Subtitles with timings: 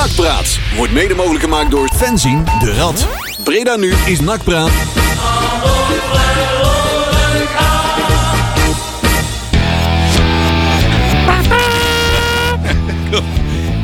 [0.00, 3.06] Nakpraat wordt mede mogelijk gemaakt door Fenzin de Rad.
[3.44, 4.70] Breda nu is Nakpraat.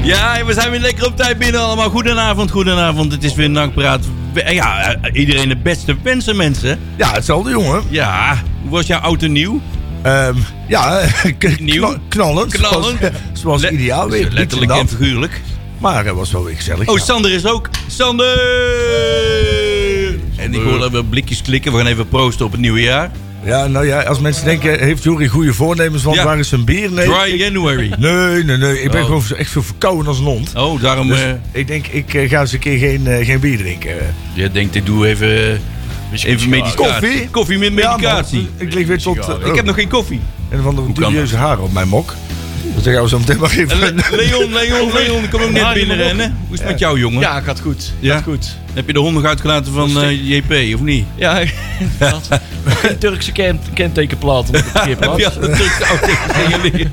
[0.03, 1.91] Ja, we zijn weer lekker op tijd binnen allemaal.
[1.91, 3.13] Goedenavond, goedenavond.
[3.13, 4.05] Het is weer Nakpraat.
[4.49, 6.79] Ja, eh, iedereen de beste wensen, mensen.
[6.97, 7.83] Ja, hetzelfde jongen.
[7.89, 9.61] Ja, hoe was jouw auto nieuw?
[10.03, 10.35] Ehm,
[10.69, 11.01] ja,
[11.39, 12.09] knallend.
[12.09, 12.53] Knallend.
[12.53, 12.95] Zoals,
[13.43, 14.29] zoals Le- ideaal weer.
[14.31, 15.41] Letterlijk en figuurlijk.
[15.79, 16.89] Maar het was wel weer gezellig.
[16.89, 17.05] Oh, ja.
[17.05, 17.71] Sander is ook.
[17.87, 18.39] Sander!
[20.37, 21.73] En ik hoor dat we blikjes klikken.
[21.73, 23.11] We gaan even proosten op het nieuwe jaar.
[23.45, 26.25] Ja, nou ja, als mensen denken, heeft Jury goede voornemens, want Ja.
[26.25, 26.91] waar is zijn bier?
[26.93, 27.93] Nee, Dry ik- January.
[27.99, 28.83] nee, nee, nee.
[28.83, 29.07] Ik ben Oh.
[29.07, 30.53] gewoon echt zo verkouden als een hond.
[30.57, 31.09] Oh, daarom...
[31.09, 33.91] Dus eh ik denk, ik eh, ga eens een keer geen, eh, geen bier drinken.
[34.35, 35.61] je denkt, ik doe even,
[36.13, 36.77] even medicatie.
[37.01, 37.29] Koffie?
[37.31, 38.01] Koffie met Ja, man.
[38.01, 38.49] medicatie.
[38.57, 40.21] ik lig weer tot ik heb nog geen koffie.
[40.51, 42.15] een van de dubieuze haren op mijn mok.
[42.77, 43.79] Dus dan gaan we zo meteen maar En even...
[43.79, 46.37] Le- Leon, Leon, Leon, ik kom ook net binnen die mag rennen.
[46.47, 47.21] Hoe is het met jou, jongen?
[47.21, 47.93] Ja, gaat goed.
[48.01, 48.15] Ja?
[48.15, 48.57] Gaat goed.
[48.75, 51.07] Heb je de hond nog uitgelaten van eh, JP, of niet?
[51.15, 51.43] Ja.
[51.99, 55.23] Nog geen Turkse ken kentekenplaat op de parkeerplaats.
[55.23, 55.99] Ja, dat is ook
[56.35, 56.93] tegen liggen.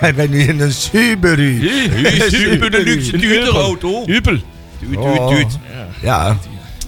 [0.00, 1.70] Hij rijdt nu in een Subaru.
[2.28, 4.02] Super de luxe duurder auto.
[4.06, 4.36] Jupel.
[4.80, 5.28] Tuut, Oh.
[5.28, 5.58] tuut, tuut.
[6.02, 6.38] Ja,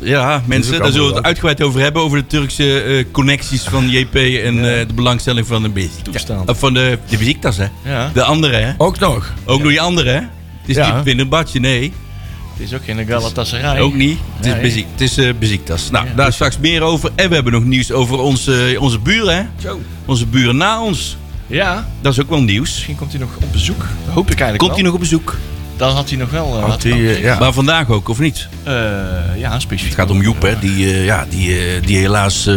[0.02, 2.02] Ja, mensen, daar zullen we het uitgebreid over hebben.
[2.02, 5.88] Over de Turkse eh, connecties van JP en eh, de belangstelling van de.
[6.46, 7.66] Of van de, de Besiktas, hè.
[7.84, 8.72] Ja, De andere, hè.
[8.78, 9.32] ook nog.
[9.44, 10.20] Ook nog die andere, hè.
[10.60, 10.94] Het is Ja.
[10.94, 11.92] niet binnen badje, nee.
[12.52, 13.80] het is ook geen Galatasaray.
[13.80, 14.18] Ook niet.
[14.36, 14.60] Het is, Nee.
[14.60, 15.90] Bezik, het is eh, Besiktas.
[15.90, 17.10] Nou, daar straks meer over.
[17.14, 19.42] En we hebben nog nieuws over onze, onze buren, hè.
[19.62, 19.80] Zo.
[20.06, 21.16] Onze buren na ons.
[21.46, 22.70] Ja, Dat is ook wel nieuws.
[22.70, 23.78] misschien komt hij nog op bezoek.
[23.78, 25.36] Dat hoop ik eigenlijk Komt hij nog op bezoek?
[25.82, 26.58] Dan had hij nog wel...
[26.58, 27.38] eh, had die, eh, ja.
[27.38, 28.48] Maar vandaag ook, of niet?
[28.62, 28.72] Eh,
[29.36, 29.90] ja, specifiek.
[29.92, 30.58] Het gaat om Joep, hè.
[30.58, 32.54] Die, eh, ja, die, eh, die helaas eh,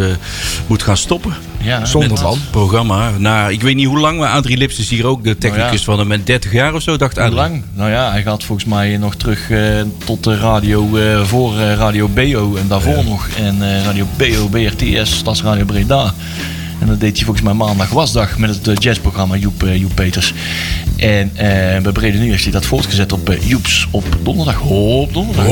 [0.66, 1.34] moet gaan stoppen.
[1.60, 2.38] Ja, Zonder met- man.
[2.50, 3.10] Programma.
[3.18, 5.76] Nou, ik weet niet hoe lang, maar Adrie Lips is hier ook de technicus Nou
[5.76, 5.84] ja.
[5.84, 6.06] van hem.
[6.06, 7.38] Met 30 jaar of zo, dacht Hoe Adrie.
[7.40, 7.62] lang?
[7.74, 9.60] Nou ja, hij gaat volgens mij nog terug eh,
[10.04, 13.28] tot de radio eh, voor eh, Radio BO en daarvoor nog.
[13.38, 16.14] En eh, Radio BO, BRTS, Stadsradio Breda.
[16.78, 19.94] En dat deed hij volgens mij maandag wasdag met het eh, jazzprogramma Joep, eh, Joep
[19.94, 20.34] Peters.
[20.96, 24.60] En eh, bij Breda Nu heeft hij dat voortgezet op Joeps op donderdag.
[24.60, 25.46] Op donderdag.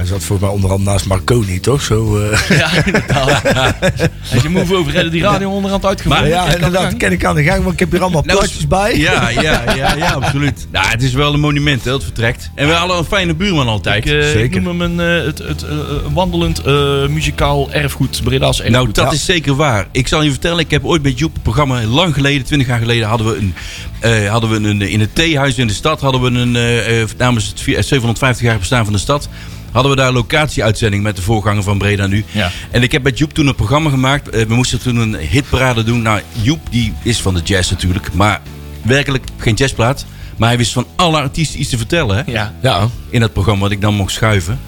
[0.00, 1.82] Hij zat volgens mij onder andere naast Marconi, toch?
[1.82, 3.42] Zo, eh, Ja, inderdaad.
[3.42, 6.20] Hij je move over redden die radio onderhand uitgevoerd.
[6.20, 8.66] Maar- ja, inderdaad, ken ik aan de gang, want ik heb hier allemaal Nou, plaatjes
[8.66, 8.98] bij.
[8.98, 9.40] ja, ja,
[9.74, 10.66] ja, ja, absoluut.
[10.72, 12.50] Nou, het is wel een monument, hè, het vertrekt.
[12.54, 14.04] En we hadden een fijne buurman altijd.
[14.06, 14.62] Ik, eh, ik Zeker.
[14.62, 18.20] noem hem een, eh, het, het een wandelend eh, muzikaal erfgoed.
[18.24, 18.72] Breda's erfgoed.
[18.76, 19.10] Nou, dat Ja.
[19.12, 19.86] is zeker waar.
[19.92, 22.78] Ik zal je vertellen, ik heb ooit bij Joep een programma, lang geleden, 20 jaar
[22.78, 23.54] geleden, hadden we een,
[24.00, 27.60] eh, hadden we een in het theehuis in de stad, hadden we een, namens het
[27.60, 29.28] vier- 750 jaar bestaan van de stad,
[29.72, 32.24] hadden we daar een locatieuitzending met de voorganger van Breda nu.
[32.30, 32.50] Ja.
[32.70, 34.28] En ik heb bij Joep toen een programma gemaakt.
[34.28, 36.02] Eh, we moesten toen een hitparade doen.
[36.02, 38.40] Nou, Joep die is van de jazz natuurlijk, maar
[38.82, 40.04] werkelijk geen jazzplaat.
[40.36, 42.16] Maar hij wist van alle artiesten iets te vertellen.
[42.16, 42.22] Hè?
[42.32, 42.54] Ja.
[42.62, 44.60] Ja, In dat programma wat ik dan mocht schuiven.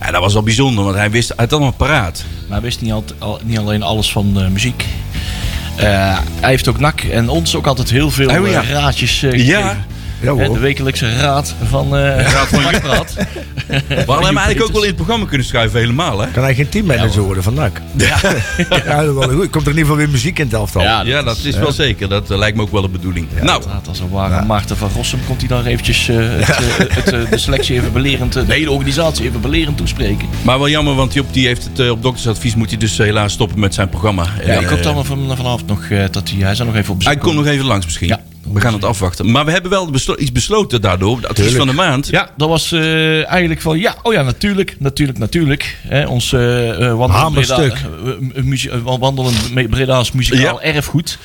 [0.00, 2.24] Ja, dat was wel bijzonder, want hij wist het allemaal paraat.
[2.48, 4.84] Maar hij wist niet, altijd, al, niet alleen alles van eh, muziek.
[5.76, 8.62] Eh, hij heeft ook NAC en ons ook altijd heel veel Oh, ja.
[8.64, 9.46] raadjes gegeven.
[9.46, 9.84] ja
[10.24, 13.14] Hè, de wekelijkse raad van eh Raad van Nakpraat.
[13.88, 16.20] We hadden hem eigenlijk ook wel in het programma kunnen schuiven, helemaal.
[16.20, 16.30] Hè?
[16.30, 17.80] Kan hij geen teammanager worden van NAC?
[17.96, 18.18] Ja.
[18.84, 19.50] ja, dat is wel goed.
[19.50, 20.82] Komt er in ieder geval weer muziek in het elftal.
[20.82, 22.08] Ja, Ja, dat is wel zeker.
[22.08, 23.26] Dat eh, lijkt me ook wel de bedoeling.
[23.42, 27.38] nou, als een ware Maarten van Rossum komt hij daar eventjes eh, het, het, de
[27.38, 30.28] selectie even belerend, de hele organisatie even belerend toespreken.
[30.42, 33.74] maar wel jammer, want die heeft het op doktersadvies moet hij dus helaas stoppen met
[33.74, 34.26] zijn programma.
[34.46, 37.12] Ja, ik hoop dan van, vanavond nog dat hij, hij zou nog even op bezoek
[37.14, 38.16] Hij komt nog even langs misschien.
[38.52, 39.30] We gaan het afwachten.
[39.30, 41.20] Maar we hebben wel beslo- iets besloten daardoor.
[41.20, 42.06] De advies van de maand.
[42.06, 45.76] Ja, dat was eh, eigenlijk van ja, oh ja, natuurlijk, natuurlijk, natuurlijk.
[45.88, 46.40] Hè, ons eh,
[46.96, 47.34] wandelend.
[47.34, 47.72] Breda,
[48.70, 51.18] eh, wandelend Breda's muzikaal erfgoed.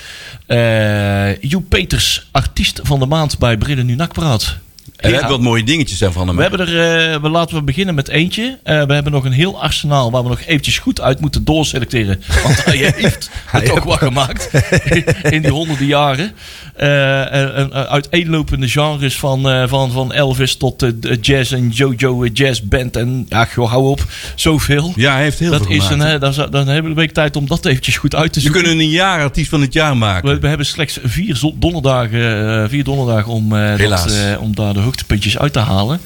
[0.46, 4.58] Eh Joep Peters, artiest van de maand bij Breda Nu Nakpraat.
[5.00, 6.36] En we hebben wat mooie dingetjes hè, van hem.
[6.36, 8.58] We hebben er, eh, we laten we beginnen met eentje.
[8.64, 12.22] Eh, we hebben nog een heel arsenaal waar we nog eventjes goed uit moeten doorselecteren.
[12.44, 14.50] Want hij heeft het toch wel gemaakt
[15.36, 16.32] in die honderden jaren.
[16.76, 22.96] En- en uiteenlopende genres van, van, van Elvis tot de jazz en Jojo Jazz Band.
[22.96, 24.06] En ja, joh, hou op,
[24.36, 24.94] zoveel.
[24.96, 26.36] Ja, hij heeft heel dat veel is een, gemaakt.
[26.36, 28.64] dan, hebben we een week tijd om dat eventjes goed uit te We zoeken.
[28.64, 30.30] kunnen een jaar artiest van het jaar maken.
[30.30, 35.54] We, we hebben slechts vier donderdagen, vier donderdagen om, dat, om daar de hoogtepuntjes uit
[35.54, 36.02] te halen.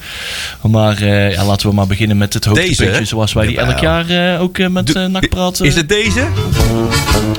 [0.60, 4.08] Maar eh, ja, laten we maar beginnen met het hoogtepuntje zoals wij die elk jaar
[4.08, 6.26] eh, ook eh, met uh, nakpraat eh, Is het deze?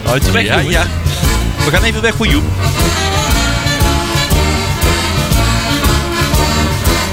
[0.07, 0.83] uit de weg Ja, ja.
[1.65, 2.43] We gaan even weg voor Joep.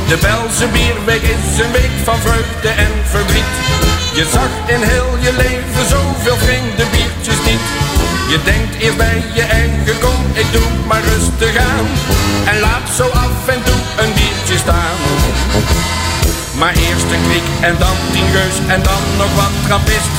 [0.08, 3.52] De Belse Bierweek is een week van vreugde en verdriet.
[4.14, 7.02] Je zag in heel je leven zoveel vreemde niet.
[8.32, 11.87] Je denkt eerst bij je eigen kom, ik doe maar rustig aan.
[12.44, 14.96] En laat zo af en toe een biertje staan.
[16.58, 20.12] Maar eerst een kriek en dan tien geus en dan nog wat trappist.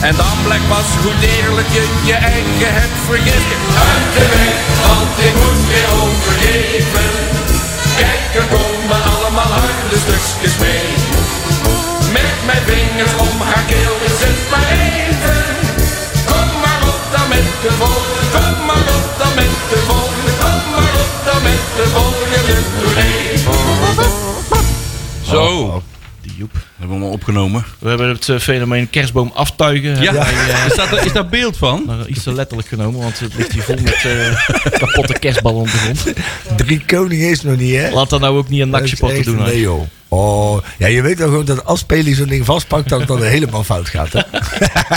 [0.00, 3.50] En dan blijkt pas hoe deerlijk je je eigen hebt vergist.
[3.88, 7.09] Uit de weg, want ik moet weer overgeven.
[27.30, 27.64] Opgenomen.
[27.78, 30.02] We hebben het eh, fenomeen kerstboom aftuigen.
[30.02, 31.82] Ja, wij, eh, is, dat, is daar beeld van?
[31.86, 34.48] maar iets te letterlijk genomen, want het ligt hier vol met eh,
[34.80, 36.12] kapotte kerstballen op de grond.
[36.56, 37.90] Drie koningen is nog niet, hè?
[37.90, 39.38] Laat dat nou ook niet een naksport echt- doen.
[39.38, 39.44] hè.
[39.44, 39.82] Nee, joh.
[40.12, 43.22] Oh, ja, je weet wel gewoon dat als Peli zo'n ding vastpakt, dat het dan
[43.36, 44.12] helemaal fout gaat.
[44.12, 44.18] Hè?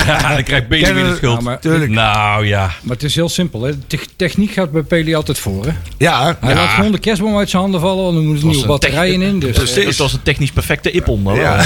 [0.06, 1.38] Ja, dan krijgt Benjamin de Kennen- schuld.
[1.38, 1.92] Ja, maar- Tuurlijk.
[1.92, 2.71] Nou ja.
[2.81, 3.62] Maar het is heel simpel.
[3.62, 3.75] Hè.
[3.88, 5.65] Te- techniek gaat bij Peli altijd voor.
[5.65, 5.71] Hè.
[5.98, 8.10] Ja, Hij laat gewoon de kerstboom uit zijn handen vallen.
[8.12, 9.39] En er moeten nieuwe batterijen in.
[9.39, 11.36] Dus, Dus, eh, het was een technisch perfecte ippon.
[11.36, 11.65] Ja.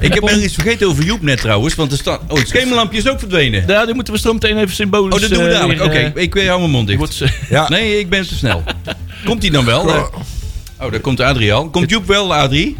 [0.00, 1.74] Ik heb nog iets vergeten over Joep net trouwens.
[1.74, 2.20] Want er staat.
[2.28, 3.64] Oh, het schemerlampje is ook verdwenen.
[3.66, 5.14] Ja, die moeten we zo meteen even symbolisch...
[5.14, 5.78] Oh, dat doen we eh, dadelijk.
[5.78, 6.98] weer, Oké, eh, ik hou mijn mond dicht.
[6.98, 7.68] wordt ze- ja.
[7.68, 8.62] Nee, ik ben te snel.
[9.24, 10.10] Komt hij dan wel?
[10.80, 11.70] Oh, daar komt Adriaan.
[11.70, 12.76] Komt Joep wel, Adrie?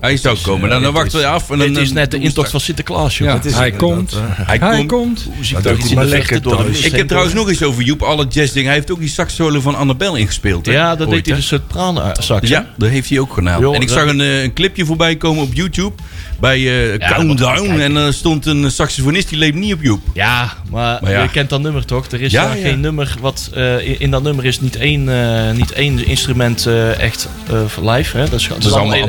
[0.00, 0.68] Hij zou komen.
[0.70, 1.50] Dan, dan wachten we af.
[1.50, 3.28] En dan, Dit is net de intocht van Sinterklaas, joh.
[3.28, 4.12] ja, het is hij komt.
[4.12, 4.86] eh, Hij Hij komt.
[4.86, 5.26] komt.
[5.52, 7.82] Dat doet hij de maar vechten lekker door de Ik heb trouwens nog eens over
[7.82, 8.02] Joep.
[8.02, 8.66] Alle jazzdingen.
[8.66, 10.66] Hij heeft ook die saxsolo van Annabel ingespeeld.
[10.66, 10.72] hè?
[10.72, 11.40] Ja, dat Ooit, deed hij hè?
[11.40, 12.48] dus het pranen-sax.
[12.48, 13.74] Ja, dat heeft hij ook gedaan.
[13.74, 15.92] En ik zag een, eh, een clipje voorbij komen op YouTube.
[16.40, 17.80] Bij eh, Countdown.
[17.80, 20.00] En er stond een saxofonist die leeft niet op Joep.
[20.14, 21.22] Ja, maar, Maar ja.
[21.22, 22.06] je kent dat nummer toch?
[22.06, 22.62] Er is Ja, daar ja.
[22.62, 23.50] geen nummer wat.
[23.54, 27.94] eh, in, in dat nummer is niet één, eh, niet één instrument eh, echt eh,
[27.94, 28.16] live.
[28.16, 28.28] Hè?
[28.28, 29.08] Dat is, dat is allemaal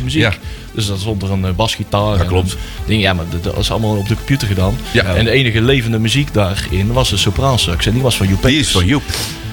[0.00, 0.22] muziek.
[0.22, 0.32] Ja.
[0.74, 2.20] Dus dat is onder een eh, basgitaar.
[2.20, 2.56] en klopt.
[2.86, 4.76] Ding, ja, maar dat- is allemaal op de computer gedaan.
[4.92, 5.02] Ja.
[5.04, 7.86] En de enige levende muziek daarin was een sopraansax.
[7.86, 9.02] En die was van Joep Die is van Joep.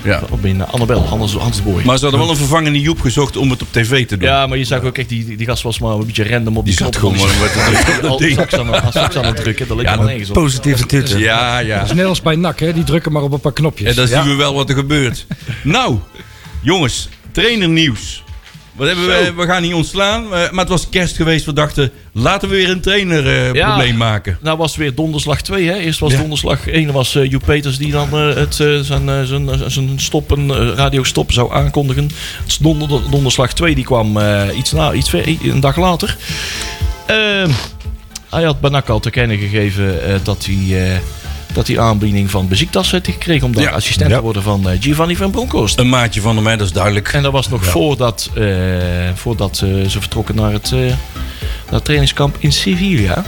[0.04, 0.22] Ja.
[0.30, 1.82] Op in Annabel, Hans, Hans de Boy.
[1.84, 4.28] Maar ze hadden wel een vervangende Joep gezocht om het op tv te doen.
[4.30, 6.66] ja, maar je zag ook echt, die, die, gast was maar een beetje random op
[6.66, 7.14] die, Die zat knop.
[7.18, 7.40] gewoon maar
[8.82, 9.68] met sax aan, het drukken.
[9.68, 10.36] Dat leek Ja, helemaal dat nergens op.
[10.36, 11.20] positieve tutten.
[11.20, 11.80] Ja, ja.
[11.80, 12.60] Dat is net als bij NAC.
[12.60, 12.74] Hè.
[12.74, 13.90] Die drukken maar op een paar knopjes.
[13.90, 14.22] En dan Ja.
[14.22, 15.26] zien we wel wat er gebeurt.
[15.64, 15.98] nou,
[16.62, 18.24] jongens, trainernieuws.
[18.80, 19.34] Wat hebben we?
[19.36, 20.24] We gaan niet ontslaan.
[20.24, 21.46] eh, Maar het was kerst geweest.
[21.46, 23.68] We dachten, laten we weer een trainerprobleem Ja.
[23.76, 24.38] probleem maken.
[24.42, 25.68] Nou was weer donderslag 2.
[25.68, 25.76] Hè?
[25.78, 30.00] Eerst was donderslag 1 was eh Joep Peters die dan eh, het, zijn, zijn, zijn
[30.00, 32.10] stoppen, eh, radiostop zou aankondigen.
[32.62, 34.18] Donder, donderslag 2 die kwam
[34.56, 36.18] iets, na, iets ver, een dag later.
[37.06, 37.50] Ehm,
[38.30, 41.02] hij had Banak al te kennen gegeven dat hij...
[41.54, 43.70] dat hij aanbieding van Beziktas had gekregen om daar Ja.
[43.70, 44.16] assistent Ja.
[44.16, 45.80] te worden van eh, Giovanni van Bronckhorst.
[45.80, 47.08] Een maatje van hem, hè, dat is duidelijk.
[47.14, 48.46] En dat was nog voordat, eh,
[49.16, 50.94] voordat eh, ze vertrokken naar het, eh, naar
[51.70, 53.24] het trainingskamp in Sevilla.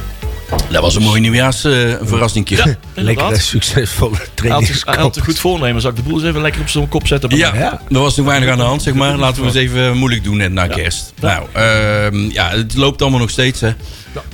[0.70, 2.50] Dat was een mooi nieuwjaarsverrassing.
[2.50, 4.96] Ja, Lekker succesvolle trainingskamp.
[4.96, 5.82] hij had een goed voornemen.
[5.82, 7.30] Zal ik de boel eens even lekker op zijn kop zetten?
[7.38, 7.82] Ja, Ja.
[7.90, 9.18] er was nog weinig aan de hand, zeg maar.
[9.18, 11.14] Laten we eens even moeilijk doen net na kerst.
[11.20, 13.72] Nou, ehm, ja, het loopt allemaal nog steeds, hè.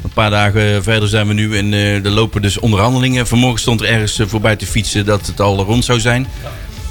[0.04, 3.28] Een paar dagen verder zijn we nu en eh, er lopen dus onderhandelingen.
[3.28, 6.28] Vanmorgen stond er ergens eh, voorbij te fietsen dat het al rond zou zijn.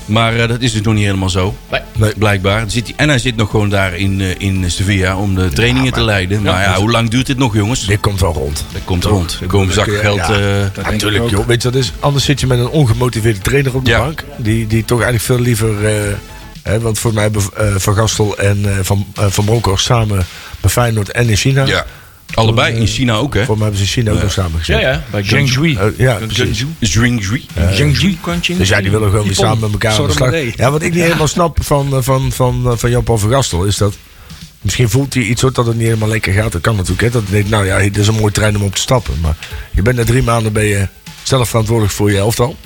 [0.06, 1.54] Maar eh, dat is dus nog niet helemaal zo.
[1.96, 2.12] Nee.
[2.16, 2.64] Blijkbaar.
[2.70, 5.92] Zit hij, en hij zit nog gewoon daar in, eh, in Sevilla om de trainingen
[5.92, 6.42] te leiden.
[6.42, 7.86] Maar ja, hoe lang duurt dit nog, jongens?
[7.86, 8.64] Dit komt wel rond.
[8.72, 9.10] Dat komt Toch?
[9.12, 9.32] rond.
[9.36, 10.18] Er Ik komen zakken geld.
[10.20, 11.46] eh, Natuurlijk, joh.
[11.46, 13.98] Weet je, dat is, anders zit je met een ongemotiveerde trainer op de Ja.
[13.98, 14.24] bank.
[14.36, 15.84] Die, die toch eigenlijk veel liever...
[15.86, 15.92] eh,
[16.62, 20.26] hè, want voor mij hebben eh, Van Gastel en eh, Van, eh, van Bronckhorst samen
[20.60, 21.84] bij Feyenoord en in China.
[22.34, 23.44] Allebei, in China ook, hè?
[23.44, 24.80] Voor mij hebben ze in China ook nog samen Ja, gezet.
[24.80, 25.02] ja.
[25.10, 25.76] Bij Zhengzhou.
[25.76, 26.18] Eh, ja.
[26.28, 28.14] Zhengzhou.
[28.58, 30.34] Dus ja, die willen gewoon weer samen met elkaar aan de slag.
[30.56, 33.64] Ja, wat ik niet helemaal snap van, eh, van, van, eh, van Jan-Paul van Gastel
[33.64, 33.94] is dat...
[34.60, 36.52] Misschien voelt hij iets hoor, dat het niet helemaal lekker gaat.
[36.52, 37.00] Dat kan natuurlijk.
[37.02, 37.10] Hè.
[37.10, 39.14] Dat hij denkt, nou ja, dit is een mooi trein om op te stappen.
[39.20, 39.36] Maar
[39.72, 40.88] je bent na drie maanden ben je
[41.22, 42.56] zelf verantwoordelijk voor je elftal.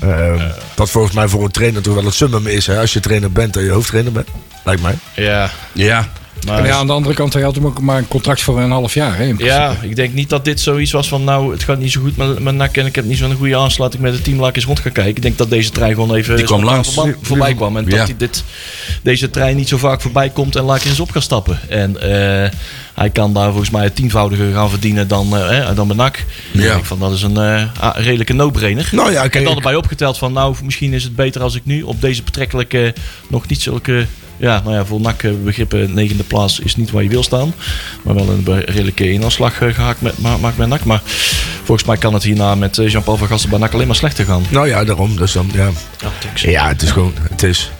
[0.00, 2.66] Ehm, dat volgens mij voor een trainer toch wel het summum is.
[2.66, 4.28] Hè, als je trainer bent en je hoofdtrainer bent.
[4.64, 4.98] Lijkt mij.
[5.14, 6.08] Ja, Ja.
[6.46, 6.58] Maar...
[6.58, 8.70] En ja, aan de andere kant, hij had hem ook maar een contract voor een
[8.70, 9.16] half jaar.
[9.16, 9.32] Hè.
[9.38, 12.16] Ja, ik denk niet dat dit zoiets was van nou, het gaat niet zo goed
[12.16, 14.38] met mijn nak en ik heb niet zo'n goede aansluiting met het team.
[14.40, 15.16] Laat ik eens rond gaan kijken.
[15.16, 16.94] Ik denk dat deze trein gewoon even Die kwam langs.
[16.94, 17.76] voorbij, voorbij kwam.
[17.76, 17.96] En Ja.
[17.96, 18.44] dat hij dit,
[19.02, 21.58] deze trein niet zo vaak voorbij komt en laat ik eens op gaan stappen.
[21.68, 22.50] En eh,
[22.94, 26.24] hij kan daar volgens mij het tienvoudige gaan verdienen dan, eh, eh, dan mijn nak.
[26.52, 26.62] Ja.
[26.62, 27.62] Ik denk van dat is een eh,
[27.94, 28.88] redelijke no-brainer.
[28.92, 31.62] Nou ja, En kijk, dan erbij opgeteld van, nou, misschien is het beter als ik
[31.64, 32.94] nu op deze betrekkelijke,
[33.28, 34.06] nog niet zulke,
[34.38, 37.54] ja, nou ja, voor NAC eh, begrippen, negende plaats is niet waar je wil staan.
[38.02, 40.84] Maar wel een redelijke inanslag eh, gehaakt met, ma- maakt met NAC.
[40.84, 41.02] Maar
[41.64, 44.24] volgens mij kan het hierna met eh, Jean-Paul van Gasten bij NAC alleen maar slechter
[44.24, 44.42] gaan.
[44.50, 45.16] nou ja, daarom.
[45.16, 45.68] Dus dan, ja.
[46.34, 47.14] Ja, het is gewoon...
[47.30, 47.70] Het is,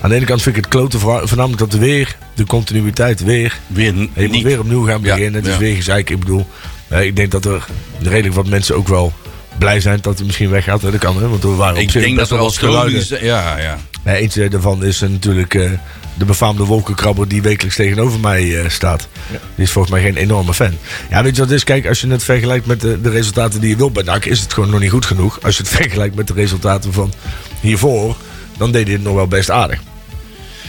[0.00, 3.22] aan de ene kant vind ik het kloten, vooral- voornamelijk dat er weer, de continuïteit
[3.24, 5.34] weer Weer Je moet weer opnieuw gaan Ja, beginnen.
[5.40, 5.58] Het is ja.
[5.58, 6.10] weer gezeik.
[6.10, 6.46] Ik bedoel,
[6.88, 7.64] eh, ik denk dat er
[8.02, 9.12] redelijk wat mensen ook wel
[9.58, 10.82] blij zijn dat hij misschien weggaat.
[10.82, 11.28] hè, Dat kan, hè?
[11.28, 13.24] Want er waren op Ik zich denk dat best er wel geluiden.
[13.24, 13.78] Ja, ja.
[14.04, 15.70] Nee, eentje daarvan is eh, natuurlijk eh,
[16.14, 19.08] de befaamde wolkenkrabber die wekelijks tegenover mij eh, staat.
[19.54, 20.72] Die is volgens mij geen enorme fan.
[21.10, 21.64] Ja, weet je wat het is?
[21.64, 24.40] Kijk, als je het vergelijkt met de, de resultaten die je wilt bij NAC, is
[24.40, 25.38] het gewoon nog niet goed genoeg.
[25.42, 27.12] Als je het vergelijkt met de resultaten van
[27.60, 28.16] hiervoor,
[28.58, 29.80] dan deed hij het nog wel best aardig.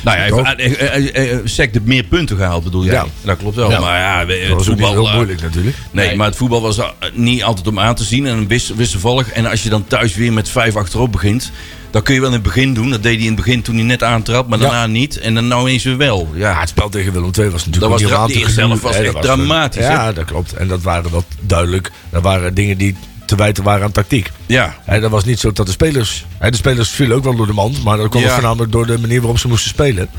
[0.04, 2.94] Nou ja, Sek de meer punten gehaald bedoel jij?
[2.94, 3.06] Ja.
[3.22, 3.70] Dat klopt wel.
[3.72, 3.80] Ja.
[3.80, 4.92] Maar ja, we- Dat het was ook niet voetbal...
[5.04, 5.76] heel eh, moeilijk natuurlijk.
[5.92, 9.30] Nee, maar het voetbal was eh, niet altijd om aan te zien en wiss- wisselvallig.
[9.32, 11.52] En als je dan thuis weer met vijf achterop begint,
[11.96, 12.90] dan kun je wel in het begin doen.
[12.90, 14.64] Dat deed hij in het begin toen hij net aantrad, maar Ja.
[14.66, 15.18] daarna niet.
[15.20, 16.30] En dan nou eens weer wel.
[16.34, 18.00] Ja, Ja, het spel tegen Willem II was natuurlijk Dat was
[18.32, 20.54] de eerste helft was echt gewoon- dramatisch, Ja, dat klopt.
[20.54, 21.92] En dat waren wat duidelijk.
[22.10, 24.32] Dat waren dingen die te wijten waren aan tactiek.
[24.46, 24.76] ja.
[24.84, 26.26] Hè, dat was niet zo dat de spelers...
[26.38, 27.84] Hè, de spelers vielen ook wel door de mand.
[27.84, 28.34] Maar dat kwam Ja.
[28.34, 30.10] voornamelijk door de manier waarop ze moesten spelen.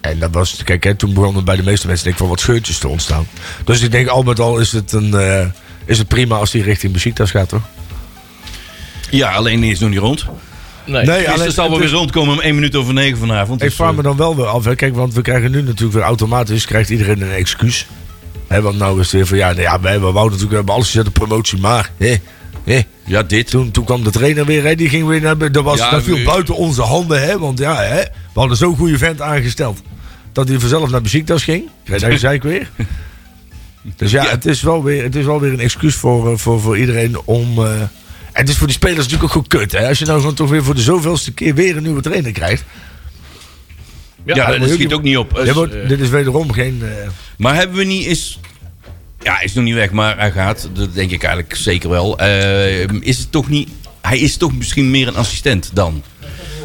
[0.00, 0.62] En dat was...
[0.64, 3.26] Kijk, hè, toen begonnen bij de meeste mensen denk ik wel wat scheurtjes te ontstaan.
[3.64, 5.46] Dus ik denk al met al is het, een, eh,
[5.84, 7.62] is het prima als die richting Besiktas gaat, toch?
[9.10, 10.24] ja, alleen die is nog niet rond.
[10.90, 11.04] Nee.
[11.04, 13.60] Nee, Dus zal wel weer rondkomen om 1 minuut over 9 vanavond.
[13.62, 14.64] Ik Dus, vraag eh, me dan wel weer af.
[14.64, 14.74] Hè.
[14.74, 16.66] Kijk, want we krijgen nu natuurlijk weer automatisch...
[16.66, 17.86] krijgt iedereen een excuus.
[18.48, 19.36] Hè, want nou is het weer van...
[19.38, 20.50] Ja, nou ja wij, we wouden natuurlijk...
[20.50, 21.90] We hebben alles gezet op promotie, maar...
[21.96, 22.14] Hè,
[22.64, 23.50] hè, ja, dit.
[23.50, 25.52] Toen, toen kwam de trainer weer, hè, die ging weer naar.
[25.52, 27.38] Dat, was, Ja, dat viel we- buiten onze handen, hè?
[27.38, 28.00] Want ja, hè,
[28.32, 29.82] we hadden zo'n goede vent aangesteld.
[30.32, 31.68] Dat hij vanzelf naar Besiktas ging.
[31.84, 32.70] Krijg je zei ik weer.
[33.96, 34.30] Dus ja, Ja.
[34.30, 37.20] Het, is wel weer, het is wel weer een excuus voor, eh, voor, voor iedereen
[37.24, 37.58] om.
[37.66, 37.72] eh,
[38.40, 39.88] het is voor die spelers natuurlijk ook goed kut, hè?
[39.88, 42.64] Als je nou gewoon toch weer voor de zoveelste keer weer een nieuwe trainer krijgt.
[44.24, 45.34] Ja, dat schiet ook niet op.
[45.34, 46.80] Dit Dus, wordt- eh, dit is wederom geen.
[46.82, 48.40] eh, Maar hebben we niet eens...
[49.22, 50.68] Ja, hij is nog niet weg, maar hij gaat.
[50.72, 52.18] Dat denk ik eigenlijk zeker wel.
[52.18, 53.68] Eh, is het toch niet...
[54.00, 56.02] Hij is toch misschien meer een assistent dan?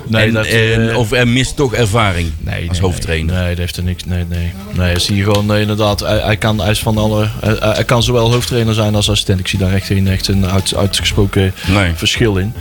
[0.07, 3.33] Nee, En, dat, en- eh, of er mist toch ervaring Nee, als nee, hoofdtrainer?
[3.33, 4.05] Nee, nee, dat heeft er niks.
[4.05, 4.51] Nee, nee.
[4.73, 5.99] Nee, hij is hier gewoon eh, inderdaad.
[5.99, 7.27] Hij, hij kan, hij is van alle.
[7.41, 9.39] Hij, hij kan zowel hoofdtrainer zijn als assistent.
[9.39, 11.91] Ik zie daar echt geen echt een uit, uitgesproken Nee.
[11.95, 12.53] verschil in.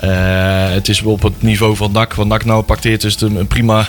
[0.00, 2.14] Eh, het is op het niveau van NAC.
[2.14, 3.88] Wat NAC nou pacteert is het een, een prima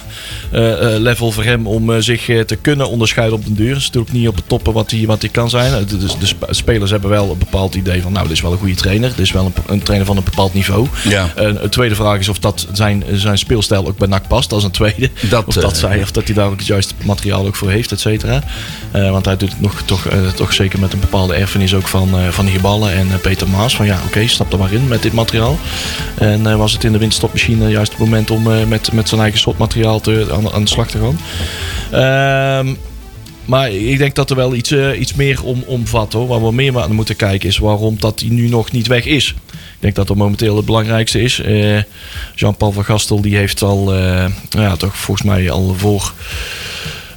[0.52, 3.68] eh, eh, level voor hem om zich te kunnen onderscheiden op de deur.
[3.70, 5.74] Het is natuurlijk niet op het toppen wat hij, wat kan zijn.
[5.74, 8.42] Eh, De, de, de sp- spelers hebben wel een bepaald idee van nou, dit is
[8.42, 9.10] wel een goede trainer.
[9.10, 10.88] Dit is wel een, een trainer van een bepaald niveau.
[11.10, 11.32] Ja.
[11.36, 14.50] Een, tweede vraag is of dat zijn, zijn speelstijl ook bij NAC past.
[14.50, 15.10] Dat is een tweede.
[15.30, 17.92] Dat, of, dat zij, of dat hij daar ook het juiste materiaal ook voor heeft,
[17.92, 18.44] et cetera.
[18.92, 22.28] Want hij doet het nog, toch, toch zeker met een bepaalde erfenis ook van, eh
[22.28, 23.76] van Hierballen en Peter Maas.
[23.76, 25.60] Van ja, oké, stap er maar in met dit materiaal.
[26.16, 29.22] En eh, was het in de eh, juist het moment om eh, met, met zijn
[29.22, 31.20] eigen slotmateriaal te, aan, aan de slag te gaan.
[31.92, 32.76] Ehm,
[33.46, 36.28] maar ik denk dat er wel iets, eh, iets meer om, omvat hoor.
[36.28, 39.36] Waar we meer naar moeten kijken is waarom dat nu nog niet weg is.
[39.52, 41.42] Ik denk dat dat momenteel het belangrijkste is.
[42.36, 46.14] Jean-Paul van Gastel die heeft al, eh, ja, toch volgens mij al voor,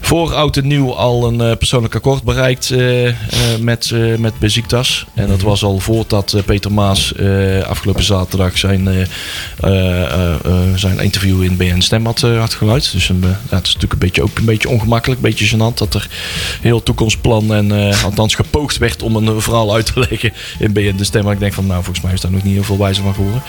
[0.04, 3.14] voor oud en nieuw al een eh, persoonlijk akkoord bereikt eh, eh,
[3.60, 5.06] met, met Besiktas.
[5.14, 7.14] En dat was al voordat Peter Maas
[7.66, 9.08] afgelopen zaterdag zijn,
[10.74, 12.92] zijn interview in BN Stem had, had geluid.
[12.92, 15.74] Dus een, ja, het is natuurlijk een beetje, ook een beetje ongemakkelijk, een beetje gênant
[15.74, 16.08] dat er
[16.60, 17.72] heel toekomstplan en
[18.04, 21.24] althans gepoogd werd om een verhaal uit te leggen in BN de Stem.
[21.24, 23.14] Maar ik denk van nou, volgens mij is daar nog niet heel veel wijzer van
[23.14, 23.42] geworden.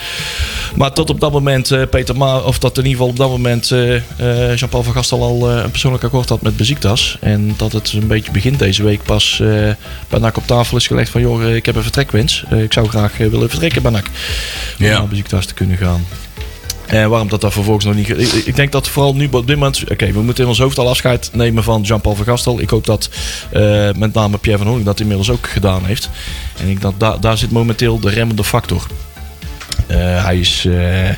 [0.76, 3.68] Maar tot op dat moment, Peter Ma, of dat in ieder geval op dat moment
[4.58, 7.16] Jean-Paul van Gastel al een persoonlijk akkoord had met Besiktas.
[7.20, 9.48] En dat het een beetje begin deze week pas eh,
[10.08, 12.44] bij NAC op tafel is gelegd van joh, eh, ik heb een vertrekwens.
[12.50, 14.06] Eh, ik zou graag willen vertrekken bij NAC.
[14.78, 14.98] Om Ja.
[14.98, 16.06] naar Besiktas te kunnen gaan.
[16.86, 18.08] En waarom dat daar vervolgens nog niet...
[18.08, 19.84] Ik, ik denk dat vooral nu op dit moment...
[19.90, 22.60] Oké, we moeten in ons hoofd al afscheid nemen van Jean-Paul van Gastel.
[22.60, 23.08] Ik hoop dat
[23.96, 26.08] met name Pierre van Hoorn dat inmiddels ook gedaan heeft.
[26.58, 28.86] En ik denk dat daar zit momenteel de remmende factor.
[29.86, 31.16] Eh, hij is eh, eh,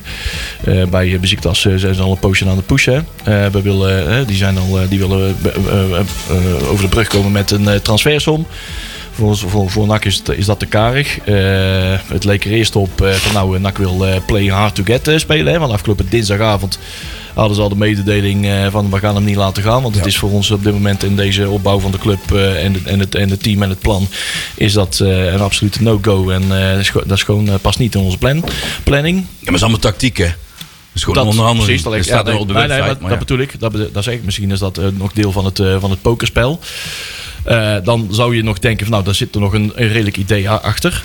[0.90, 3.06] bij Besiktas uh, zijn ze al een poosje aan het pushen.
[3.24, 5.36] We willen, die, zijn al, die willen
[6.70, 8.46] over de brug komen met een transfersom.
[9.12, 11.18] Voor, voor, voor NAC is, is dat te karig.
[12.08, 15.52] Het leek er eerst op van nou, NAC wil play hard to get spelen.
[15.52, 16.78] Hè, want afgelopen dinsdagavond
[17.38, 19.82] hadden ze al de mededeling eh, van we gaan hem niet laten gaan.
[19.82, 22.64] Want het is voor ons op dit moment in deze opbouw van de club eh,
[22.64, 24.08] en, en, het, en het team en het plan
[24.54, 26.30] is dat eh, een absolute no-go.
[26.30, 26.78] En dat
[27.10, 28.44] is gewoon- is past niet in onze plan,
[28.84, 29.16] planning.
[29.18, 30.24] Ja, maar het is allemaal tactiek, hè?
[30.24, 31.64] Dat is onderhandeling.
[31.64, 33.60] precies, dat, ik- staat ja, er op de nee, nee, maar dat bedoel ik.
[33.60, 34.24] Dat, dat zeg ik.
[34.24, 36.60] Misschien is dat nog deel van het, van het pokerspel.
[37.84, 40.50] Dan zou je nog denken van nou, daar zit er nog een, een redelijk idee
[40.50, 41.02] achter.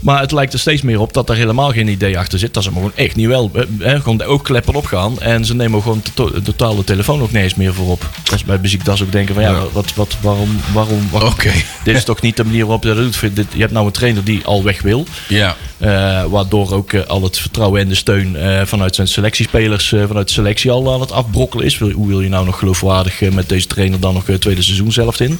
[0.00, 2.54] Maar het lijkt er steeds meer op dat er helemaal geen idee achter zit.
[2.54, 3.50] Dat ze maar gewoon echt niet wel.
[3.80, 5.20] eh, gewoon de oogkleppen opgaan.
[5.20, 8.10] En ze nemen gewoon to- de totale telefoon ook niet eens meer voorop.
[8.34, 11.50] Is bij Besiktas ook denken van ja, wat, wat, waarom, waarom, waarom Oké.
[11.84, 13.46] dit is toch niet de manier waarop je dat doet.
[13.52, 15.06] Je hebt nou een trainer die al weg wil.
[15.28, 15.56] Ja.
[15.78, 20.26] Eh, waardoor ook eh, al het vertrouwen en de steun eh, vanuit zijn selectiespelers, vanuit
[20.26, 21.78] de selectie al aan het afbrokkelen is.
[21.78, 25.20] Hoe wil je nou nog geloofwaardig met deze trainer dan nog het tweede seizoen zelf
[25.20, 25.38] in?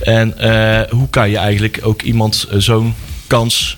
[0.00, 0.34] En
[0.90, 2.94] hoe kan je eigenlijk ook iemand zo'n
[3.26, 3.76] kans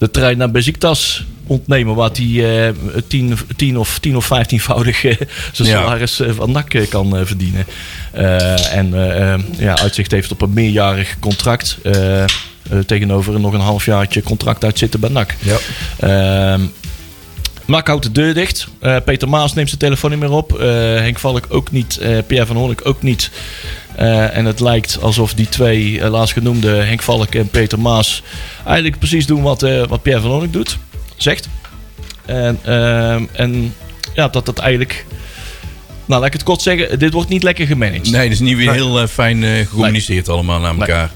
[0.00, 1.94] de trein naar Beziktas ontnemen.
[1.94, 2.74] Waar hij eh,
[3.08, 5.16] 10, 10 of 10 of 15voudig eh,
[5.52, 5.80] zijn Ja.
[5.82, 7.66] salaris eh, van NAC eh, kan eh, verdienen.
[8.12, 11.78] Eh, en eh, eh, ja, uitzicht heeft op een meerjarig contract.
[11.82, 12.28] eh, eh,
[12.86, 15.34] tegenover nog een halfjaartje contract uitzitten bij NAC.
[15.40, 15.56] Ja.
[15.98, 16.60] Ehm
[17.64, 18.68] Mak houdt de deur dicht.
[18.80, 20.58] Eh, Peter Maas neemt zijn telefoon niet meer op.
[20.58, 21.96] Eh, Henk Valk ook niet.
[21.98, 23.30] Eh, Pierre van Hoornik ook niet.
[24.00, 28.22] Eh, en het lijkt alsof die twee eh, laatst genoemde, Henk Valk en Peter Maas,
[28.64, 30.78] eigenlijk precies doen wat, eh, wat Pierre van Hoornik doet.
[31.16, 31.48] Zegt.
[32.24, 32.58] En,
[33.32, 33.74] en
[34.14, 35.06] ja, dat dat eigenlijk...
[36.04, 36.98] Nou, laat ik het kort zeggen.
[36.98, 38.10] Dit wordt niet lekker gemanaged.
[38.10, 40.80] Nee, dat is niet weer heel fijn gecommuniceerd allemaal naar Nee.
[40.80, 41.10] elkaar.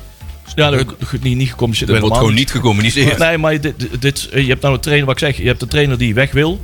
[0.54, 0.84] Ja, dat,
[1.20, 1.90] niet, niet gecommuniceerd.
[1.90, 3.18] Dat wordt gewoon niet gecommuniceerd.
[3.18, 5.68] Nee, maar dit, dit, je hebt nou een trainer, wat ik zeg, je hebt een
[5.68, 6.60] trainer die weg wil.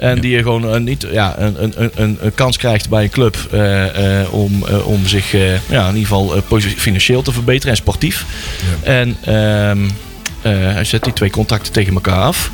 [0.00, 3.02] En die je gewoon eh, niet ja, een, een, een- een, een kans krijgt bij
[3.02, 5.32] een club eh, eh, om, om zich
[5.68, 6.34] ja, in ieder geval
[6.76, 8.24] financieel te verbeteren en sportief.
[8.82, 9.84] En ehm,
[10.42, 12.50] eh, hij zet die twee contracten tegen elkaar af.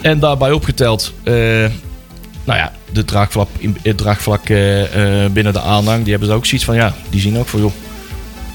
[0.00, 1.12] En daarbij opgeteld,
[2.44, 4.46] nou ja, de draagvlak, in- het draagvlak
[5.32, 7.72] binnen de aanhang, die hebben ze ook zoiets van, ja, die zien ook van, joh.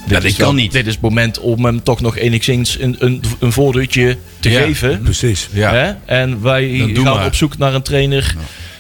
[0.08, 0.72] Dit is kan wel- niet.
[0.72, 4.60] Dit is het moment om hem toch nog enigszins een, een, een voordeurtje te Ja.
[4.62, 5.02] geven.
[5.02, 5.50] Precies.
[5.52, 5.74] Ja.
[5.74, 5.92] Hè?
[6.06, 7.26] En wij gaan maar.
[7.26, 8.36] op zoek naar een trainer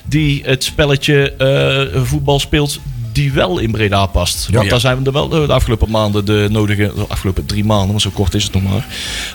[0.05, 2.79] die het spelletje eh, voetbal speelt
[3.11, 4.47] die wel in Breda past.
[4.51, 4.69] Want Ja.
[4.69, 8.01] daar zijn we er wel de afgelopen maanden de nodige, de afgelopen drie maanden, want
[8.01, 8.85] zo kort is het nog maar,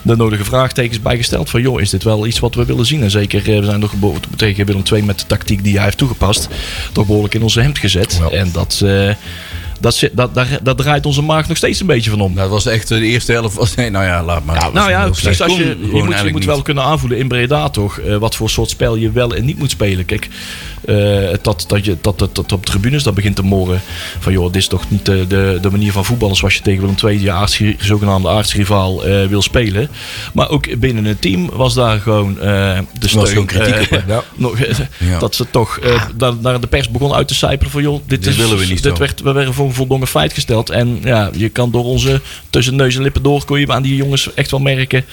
[0.03, 3.01] de nodige vraagtekens bijgesteld van joh, is dit wel iets wat we willen zien?
[3.03, 5.83] En zeker, eh, we zijn toch gebo- tegen Willem II met de tactiek die hij
[5.83, 6.47] heeft toegepast,
[6.91, 8.19] toch behoorlijk in onze hemd gezet.
[8.29, 8.37] Ja.
[8.37, 9.09] En dat, eh,
[9.79, 12.33] dat, dat, dat draait onze maag nog steeds een beetje van om.
[12.33, 13.55] Nou, dat was echt eh, de eerste helft.
[13.55, 14.69] Was, nee, nou ja, laat maar.
[14.73, 15.41] Nou ja, Dat precies.
[15.41, 15.63] Als je,
[15.93, 17.97] je, moet, je wel kunnen aanvoelen in Breda toch.
[17.97, 20.05] eh, wat voor soort spel je wel en niet moet spelen.
[20.05, 20.27] Kijk,
[20.85, 23.81] eh, dat, dat, je, dat, dat, dat op tribunes dat begint te morren.
[24.19, 26.81] Van joh, dit is toch niet de, de, de manier van voetballen zoals je tegen
[26.81, 29.89] Willem II, aardsri- zogenaamde aardsrivaal, wil spelen.
[30.33, 33.27] Maar ook binnen het team was daar gewoon de steun.
[33.27, 34.03] gewoon kritiek op?
[34.07, 34.23] Ja.
[34.35, 34.57] nog,
[34.99, 35.19] Ja.
[35.19, 35.79] Dat ze toch
[36.17, 38.65] naar, naar de pers begon uit te sijpelen van joh, dit, Dit is, willen we
[38.65, 38.99] niet dit zo.
[38.99, 40.69] werd, we werden voor een voldongen feit gesteld.
[40.69, 43.95] En ja, je kan door onze tussen neus en lippen door, kon je aan die
[43.95, 45.05] jongens echt wel merken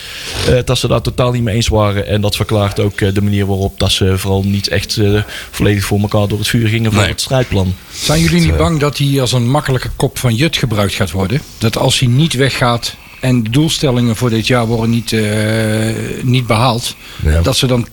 [0.48, 2.06] eh, dat ze daar totaal niet mee eens waren.
[2.06, 5.84] En dat verklaart ook eh, de manier waarop dat ze vooral niet echt eh, volledig
[5.84, 7.10] voor elkaar door het vuur gingen voor Nee.
[7.10, 7.74] het strijdplan.
[7.92, 11.40] Zijn jullie niet bang dat hij als een makkelijke kop van Jut gebruikt gaat worden?
[11.58, 15.22] Dat als hij niet weggaat en de doelstellingen voor dit jaar worden niet, eh,
[16.22, 17.40] niet behaald, Ja.
[17.42, 17.86] dat ze dan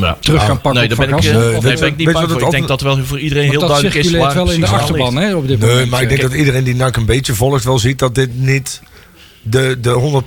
[0.00, 0.16] Ja.
[0.20, 1.32] terug gaan pakken Nee, op daar ben ik, eh?
[1.34, 2.42] Nee, weet ben ik niet bang voor.
[2.42, 5.34] Ik denk dat wel voor iedereen heel duidelijk is waar wel in de achterban hè,
[5.34, 5.90] op dit Nee, moment.
[5.90, 8.80] maar ik denk dat iedereen die NAC een beetje volgt wel ziet dat dit niet
[9.42, 10.22] de, de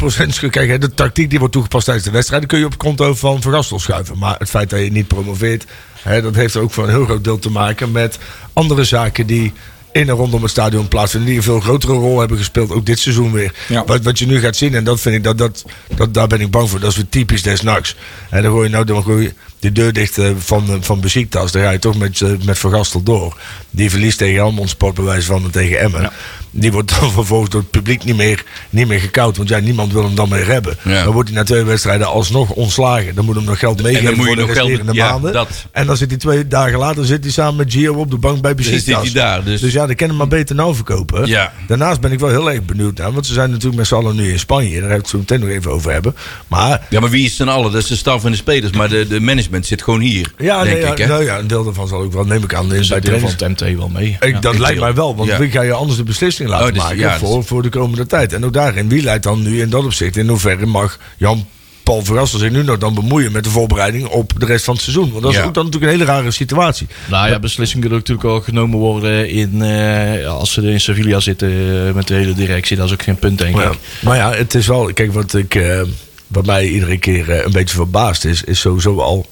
[0.46, 2.72] 100% Kijk, hè, de tactiek die wordt toegepast tijdens de wedstrijd, die kun je op
[2.72, 4.18] het konto van Van Gastel schuiven.
[4.18, 5.66] Maar het feit dat je niet promoveert,
[6.02, 8.18] hè, dat heeft er ook voor een heel groot deel te maken met
[8.54, 9.54] andere zaken die
[9.92, 11.30] in en rondom het stadion plaatsvinden.
[11.30, 13.54] Die een veel grotere rol hebben gespeeld, ook dit seizoen weer.
[13.68, 13.84] Ja.
[13.86, 16.42] Wat, wat je nu gaat zien, en dat vind ik, dat, dat, dat, daar ben
[16.42, 16.80] ik bang voor.
[16.80, 17.96] Dat is weer typisch des NACs.
[18.30, 21.52] En dan gooi je nou dan gooi je de deur dicht van, van Besiktas.
[21.52, 23.38] Dan ga je toch met, eh, met Van Gastel door.
[23.70, 26.12] Die verliest tegen Helmond Sport bij wijze van en tegen Emmen.
[26.52, 29.38] Die wordt dan vervolgens door het publiek niet meer, niet meer gekoud.
[29.38, 30.78] Want ja, niemand wil hem dan meer hebben.
[30.84, 31.04] Ja.
[31.04, 33.16] Dan wordt hij na twee wedstrijden alsnog ontslagen.
[33.16, 35.48] Dan moet hem nog geld meegeven voor de geld- resterende ja, maanden.
[35.72, 38.42] En dan zit hij twee dagen later zit hij samen met Gio op de bank
[38.42, 39.12] bij Dan Besiktas.
[39.12, 39.44] daar.
[39.44, 41.30] Dus, Dus ja, dan kan hem maar beter nou verkopen.
[41.68, 43.12] Daarnaast ben ik wel heel erg benieuwd naar.
[43.12, 44.80] Want ze zijn natuurlijk met z'n allen nu in Spanje.
[44.80, 46.16] Daar ga ik het zo meteen nog even over hebben.
[46.48, 47.72] Maar ja, maar wie is z'n allen?
[47.72, 48.72] Dat is de staf en de spelers.
[48.74, 50.32] Maar de, de management zit gewoon hier.
[50.38, 52.54] ja, denk nee, ja, ik, nou ja, een deel daarvan zal ik wel, neem ik
[52.54, 53.62] aan, in, Dus bij deel van trainings.
[53.62, 54.18] het MT wel mee.
[54.20, 54.40] Ik, Ja.
[54.40, 54.84] dat ik lijkt deel.
[54.86, 55.38] mij wel, want Ja.
[55.38, 57.70] wie ga je anders de beslissing laten Oh, dus- maken ja, dus- voor, voor de
[57.70, 58.34] komende tijd.
[58.34, 60.18] En ook daarin, wie leidt dan nu in dat opzicht?
[60.18, 61.46] In hoeverre mag Jan
[61.84, 64.84] Paul Vergassel zich nu nog dan bemoeien met de voorbereiding op de rest van het
[64.84, 65.12] seizoen?
[65.12, 65.44] Want dat is Ja.
[65.44, 66.88] ook dan natuurlijk een hele rare situatie.
[67.10, 71.50] Nou ja, beslissingen kunnen natuurlijk ook genomen worden in, eh, als ze in Sevilla zitten
[71.88, 72.78] eh, met de hele directie.
[72.78, 73.78] Dat is ook geen punt, denk Maar ja, ik.
[74.02, 75.82] maar ja, het is wel, kijk, wat, ik, eh,
[76.28, 79.26] wat mij iedere keer een beetje verbaast is, is sowieso al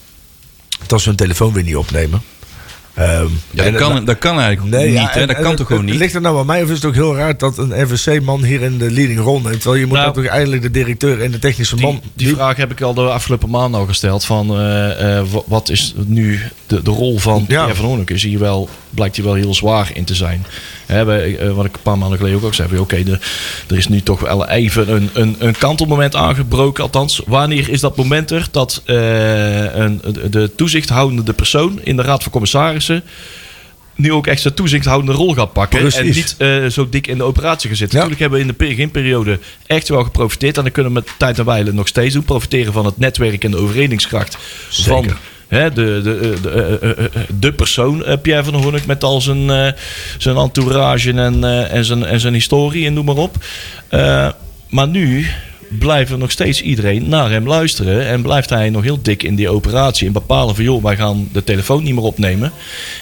[0.87, 2.21] dat ze hun telefoon weer niet opnemen.
[2.95, 4.93] Ehm, Ja, dat, kan, dat kan eigenlijk Nee, niet.
[4.97, 5.19] ja, hè?
[5.19, 5.99] en- Dat en kan toch gewoon het niet?
[5.99, 8.61] Ligt er nou aan mij of is het ook heel raar dat een RVC-man hier
[8.61, 9.61] in de leading rol neemt?
[9.61, 11.91] Terwijl je moet Nou, toch eigenlijk de directeur en de technische man...
[12.13, 14.25] Die, die vraag heb ik al de afgelopen maand al gesteld.
[14.25, 17.45] Van, eh, eh, wa- wat is nu de, de rol van Ja.
[17.45, 18.09] Pierre van Hoornik?
[18.09, 20.45] Is hier wel, blijkt hier wel heel zwaar in te zijn.
[20.85, 22.77] Hè, wij, eh, wat ik een paar maanden geleden ook al zei.
[22.77, 23.19] Oké, de-
[23.67, 26.83] er is nu toch wel even een, een, een kantelmoment aangebroken.
[26.83, 28.95] Althans, wanneer is dat moment er dat eh,
[29.75, 32.83] een, de toezichthoudende persoon in de Raad van Commissarissen
[33.95, 35.79] nu ook echt zijn toezichthoudende rol gaat pakken.
[35.79, 35.99] Precies.
[35.99, 37.69] En niet eh, zo dik in de operatie.
[37.69, 37.75] Ja.
[37.79, 40.57] Natuurlijk hebben we in de beginperiode echt wel geprofiteerd.
[40.57, 42.23] En dan kunnen we met tijd en wijle nog steeds doen.
[42.23, 44.37] Profiteren van het netwerk en de overredingskracht
[44.69, 45.05] van
[45.47, 48.85] hè, de, de, de, eh, eh, eh, de persoon Pierre van der Hoornik.
[48.85, 49.75] Met al zijn,
[50.17, 53.35] zijn entourage en, en, zijn, en zijn historie en noem maar op.
[54.69, 55.27] Maar nu
[55.75, 58.07] blijven nog steeds iedereen naar hem luisteren.
[58.07, 60.07] En blijft hij nog heel dik in die operatie.
[60.07, 62.51] En bepalen van, joh, wij gaan de telefoon niet meer opnemen.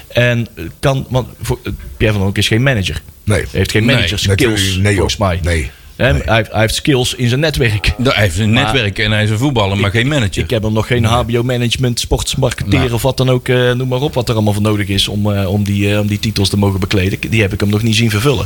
[0.07, 0.47] En
[0.79, 3.01] kan, want voor, Pierre van Hooydonk is geen manager.
[3.23, 3.39] Nee.
[3.39, 5.39] Hij heeft geen Nee, manager skills, Natuurlijk, nee, volgens mij.
[5.43, 5.71] Nee.
[5.97, 6.11] Nee.
[6.25, 7.93] Hij, heeft- hij heeft skills in zijn netwerk.
[8.03, 10.43] Hij heeft een Maar- netwerk en hij is een voetballer, maar geen manager.
[10.43, 12.91] Ik heb hem nog geen HBO-management, sportsmarketeer Nou.
[12.91, 15.31] of wat dan ook, eh, noem maar op, wat er allemaal voor nodig is om,
[15.33, 17.19] eh, om, die, eh, om die titels te mogen bekleden.
[17.29, 18.45] Die heb ik hem nog niet zien vervullen.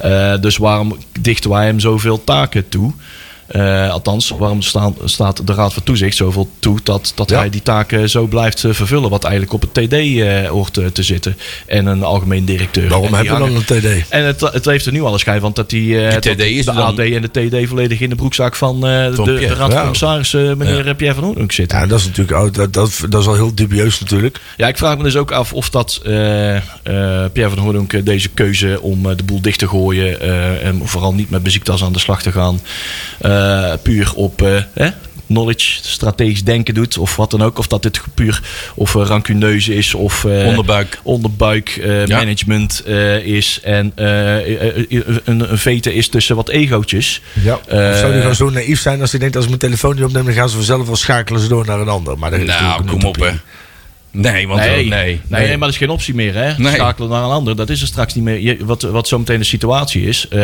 [0.00, 2.92] Eh, dus waarom dichten wij hem zoveel taken toe?
[3.46, 7.38] Eh, althans, waarom staan, staat de Raad van Toezicht zoveel toe dat, dat Ja.
[7.38, 9.10] hij die taken zo blijft eh, vervullen?
[9.10, 11.36] Wat eigenlijk op het TD eh, hoort te zitten.
[11.66, 12.88] En een algemeen directeur.
[12.88, 13.64] Waarom hebben we dan een
[14.02, 14.08] TD?
[14.08, 16.40] en het, het heeft er nu al schijn van dat die, eh, Die dat TD
[16.44, 19.34] is de dan- AD en de TD volledig in de broekzak van eh, Van de,
[19.38, 19.80] de Raad van ja.
[19.80, 21.78] Commissarissen, meneer Pierre van Hoornhoek zitten.
[21.78, 24.40] Ja, dat is natuurlijk oh, dat, dat, dat is al heel dubieus natuurlijk.
[24.56, 26.62] Ja, ik vraag me dus ook af of dat eh, eh,
[27.32, 31.14] Pierre van Hoornhoek eh, deze keuze om de boel dicht te gooien eh, en vooral
[31.14, 32.60] niet met beziektas aan de slag te gaan,
[33.36, 34.88] eh, puur op eh, hè,
[35.26, 37.58] knowledge, strategisch denken doet of wat dan ook.
[37.58, 38.42] Of dat dit puur
[38.74, 41.00] of uh, rancuneuze is of eh, Onderbuik.
[41.02, 42.16] onderbuik eh, Ja.
[42.18, 47.20] management eh, is en eh, eh, eh, een, een vete is tussen wat egootjes.
[47.42, 47.58] Ja.
[47.68, 49.94] Eh, of zou hij gewoon zo naïef zijn als hij denkt als ik mijn telefoon
[49.94, 52.18] niet opneem, dan gaan ze vanzelf wel schakelen ze door naar een ander.
[52.18, 53.30] Maar dat is Nou, natuurlijk een kom op hè.
[54.16, 55.40] Nee, want Nee, nee, nee, nee.
[55.40, 56.34] nee, maar dat is geen optie meer.
[56.34, 56.52] Hè?
[56.58, 56.74] Nee.
[56.74, 58.40] Schakelen naar een ander, dat is er straks niet meer.
[58.40, 60.28] Je, wat, wat zometeen de situatie is.
[60.28, 60.38] eh,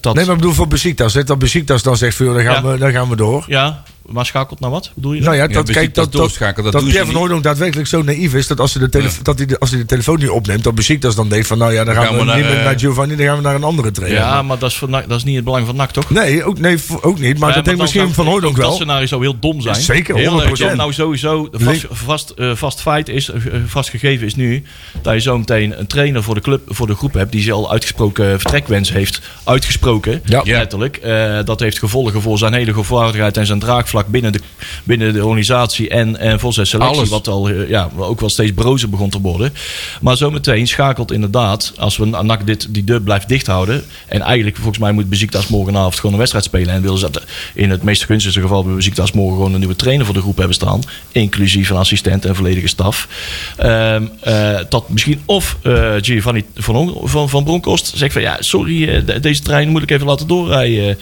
[0.00, 1.12] dat, Nee, maar ik bedoel voor Besiktas.
[1.12, 2.70] Dat Besiktas dan zegt van joh, dan gaan, Ja.
[2.72, 3.44] we, dan gaan we door.
[3.48, 4.90] Ja, maar schakelt naar wat?
[4.94, 5.20] Bedoel je?
[5.20, 7.88] Nou ja, Ja, dat, kijk, dat, dat, doorschakelen, dat dat Pierre ze van Hooydonk daadwerkelijk
[7.88, 10.18] zo naïef is dat als hij de, telefo- dat hij de, als hij de telefoon
[10.18, 12.36] niet opneemt, dat Besiktas dan denkt van nou ja, dan gaan, gaan we, we naar,
[12.36, 14.20] niet meer eh, naar Giovanni, dan gaan we naar een andere trainer.
[14.20, 16.10] ja, maar dat is, voor dat is niet het belang van NAC, toch?
[16.10, 17.38] Nee, ook, nee, ook niet.
[17.38, 18.66] Maar Ja, dat denkt misschien zou- Van Hooydonk ook wel.
[18.68, 19.74] Dat scenario zou heel dom zijn.
[19.76, 20.42] Zeker, Heel 100%.
[20.50, 20.76] erg dom.
[20.76, 24.62] Nou, sowieso, vast, vast, eh, vast feit is, eh, vast gegeven is nu,
[25.02, 27.52] dat je zo meteen een trainer voor de club, voor de groep hebt, die ze
[27.52, 30.20] al uitgesproken vertrekwens heeft uitgesproken.
[30.24, 30.40] Ja.
[30.44, 30.58] Ja.
[30.58, 30.96] Letterlijk.
[30.96, 34.40] Eh, dat heeft gevolgen voor zijn hele gevoeligheid en zijn draagvlak binnen de,
[34.84, 36.78] binnen de organisatie en, en selectie.
[36.80, 37.08] Alles.
[37.08, 39.52] Wat al, eh, ja, ook wel steeds brozer begon te worden.
[40.00, 43.84] Maar zometeen schakelt inderdaad, als we NAC dit, die deur blijft dicht houden.
[44.08, 46.74] En eigenlijk, volgens mij moet Beziektas morgenavond gewoon een wedstrijd spelen.
[46.74, 49.76] En willen ze dat in het meest gunstige geval bij Beziektas morgen gewoon een nieuwe
[49.76, 50.80] trainer voor de groep hebben staan.
[51.12, 53.08] Inclusief een assistent en volledige staf.
[53.56, 59.04] Ehm, eh, dat misschien of eh, Giovanni van, van, van Bronkhorst zegt van ja, sorry,
[59.04, 60.98] de- deze trein moet ik even laten doorrijden,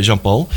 [0.00, 0.48] Jean-Paul.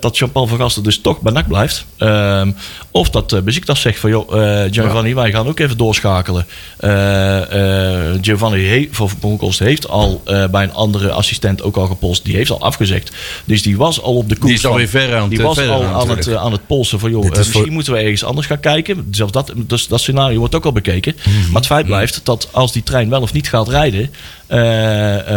[0.00, 1.84] Dat Jean-Paul van Gasten dus toch bij NAC blijft.
[1.96, 2.50] Ehm,
[2.90, 6.46] of dat uh, Besiktas zegt van joh, eh, Giovanni, wij gaan ook even doorschakelen.
[6.78, 11.86] Eh, eh, Giovanni he- van Bronkhorst heeft al eh, bij een andere assistent ook al
[11.86, 12.24] gepolst.
[12.24, 13.10] Die heeft al afgezegd.
[13.44, 14.46] Dus die was al op de koers.
[14.46, 16.38] Die is alweer van- ver aan het- Die was al aan het aan het, werk.
[16.38, 19.08] eh, aan het polsen van joh, eh, misschien voor- moeten we ergens anders gaan kijken.
[19.10, 21.16] Zelfs dat, dus dat scenario wordt ook al bekeken.
[21.24, 24.12] Maar het feit blijft dat als die trein wel of niet gaat rijden, eh, eh,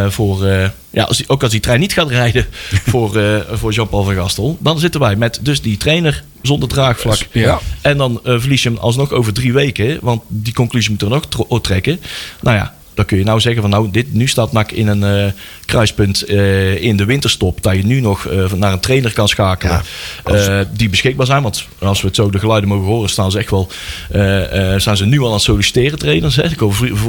[0.09, 2.45] voor, eh, ja, als die, ook als die trein niet gaat rijden
[2.91, 7.27] voor, eh, voor Jean-Paul van Gastel, dan zitten wij met dus die trainer zonder draagvlak.
[7.31, 7.59] Ja.
[7.81, 11.19] En dan eh, verlies je hem alsnog over drie weken, want die conclusie moeten we
[11.47, 11.99] nog trekken.
[12.41, 12.75] Nou ja.
[12.97, 15.31] Dan kun je nou zeggen van nou, dit, nu staat NAC in een eh,
[15.65, 17.63] kruispunt eh, in de winterstop.
[17.63, 19.81] Dat je nu nog eh, naar een trainer kan schakelen.
[20.23, 21.43] eh, die beschikbaar zijn.
[21.43, 23.67] Want als we het zo de geluiden mogen horen, staan ze echt wel.
[24.11, 26.35] eh, eh, zijn ze nu al aan het solliciteren, trainers.
[26.35, 26.43] Hè?
[26.43, 26.55] Er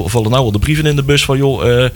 [0.06, 1.90] vallen nou al de brieven in de bus van joh, eh,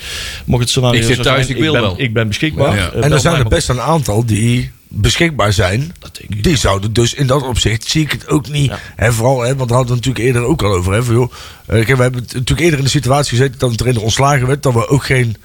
[0.45, 1.95] mocht het scenario Ik zit zo thuis, zijn, ik wil ben, wel.
[1.97, 2.77] Ik ben beschikbaar.
[2.77, 2.93] Ja.
[2.93, 5.95] En er zijn er best een aantal die beschikbaar zijn.
[5.99, 6.59] Dat denk ik, Die ja.
[6.59, 8.71] zouden dus in dat opzicht zie ik het ook niet.
[8.71, 8.79] Ja.
[8.97, 10.93] Hè, vooral, hè, want daar hadden we natuurlijk eerder ook al over.
[10.93, 11.33] Hè, van, joh,
[11.67, 14.63] eh, kijk, we hebben natuurlijk eerder in de situatie gezeten dat een trainer ontslagen werd.
[14.63, 15.37] Dat we ook geen.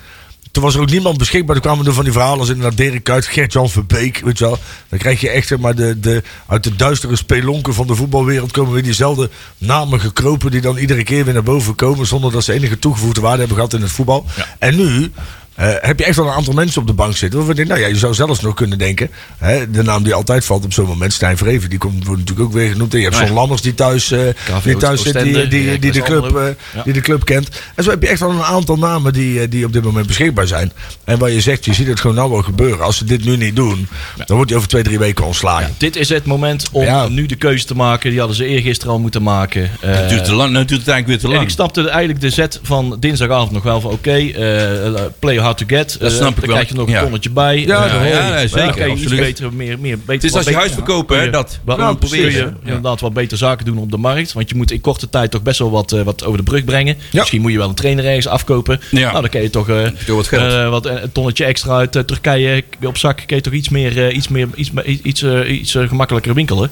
[0.52, 1.56] Toen was er ook niemand beschikbaar.
[1.56, 4.20] Toen kwamen er van die verhalen als inderdaad Dirk Kuyt, Gert-Jan Verbeek.
[4.20, 4.60] Weet je wel.
[4.90, 8.52] Dan krijg je echt zeg maar, de, de, uit de duistere spelonken van de voetbalwereld
[8.52, 10.52] komen weer diezelfde namen gekropen.
[10.52, 12.06] Die dan iedere keer weer naar boven komen.
[12.06, 14.26] Zonder dat ze enige toegevoegde waarde hebben gehad in het voetbal.
[14.60, 15.12] En nu
[15.58, 17.46] eh, heb je echt wel een aantal mensen op de bank zitten.
[17.46, 19.10] Waarvan nou ja, je zou zelfs nog kunnen denken.
[19.38, 22.48] Hè, de naam die altijd valt op zo'n moment, Stijn Vreven, die komt, wordt natuurlijk
[22.48, 22.94] ook weer genoemd.
[22.94, 23.34] En je hebt John ja.
[23.36, 24.20] Lammers die thuis, eh,
[24.64, 25.48] die thuis zit, die,
[25.80, 26.44] die, de club, eh,
[26.76, 26.84] Ja.
[26.84, 27.50] die de club kent.
[27.76, 30.48] En zo heb je echt wel een aantal namen die, die op dit moment beschikbaar
[30.48, 30.72] zijn.
[31.04, 32.86] En waar je zegt, je ziet het gewoon nou wel gebeuren.
[32.86, 33.88] Als ze dit nu niet doen,
[34.26, 35.76] dan wordt hij over twee, drie weken ontslagen.
[35.78, 37.08] Dit is het moment om Ja.
[37.08, 38.10] nu de keuze te maken.
[38.10, 39.72] Die hadden ze eergisteren al moeten maken.
[39.82, 40.52] Eh, Het duurt te lang.
[40.52, 41.44] Nou duurt het eigenlijk weer te En lang.
[41.44, 45.76] ik snapte eigenlijk de zet van dinsdagavond nog wel van oké, eh, play hard to
[45.76, 45.98] get.
[46.00, 46.56] Dat Eh, snap ik dan wel.
[46.56, 47.60] krijg je nog een tonnetje bij.
[47.60, 49.20] Ja, Eh, ja, zeker, dan absoluut.
[49.20, 51.60] beter, meer, meer, beter, Het is als je huis verkopen, dat.
[51.64, 54.34] Waarom Nou, probeer je inderdaad wat beter zaken doen op de markt?
[54.34, 56.64] Want je moet in korte tijd toch best wel wat, eh, wat over de brug
[56.66, 56.96] brengen.
[57.12, 57.20] Ja.
[57.20, 58.80] Misschien moet je wel een trainer ergens afkopen.
[58.92, 59.00] Ja.
[59.10, 59.68] Nou, dan kan je toch
[60.08, 60.30] wat
[60.70, 63.24] wat, een tonnetje extra uit Turkije op zak.
[63.26, 66.72] Kun je toch iets meer, iets, meer, iets, iets, iets, iets gemakkelijker winkelen.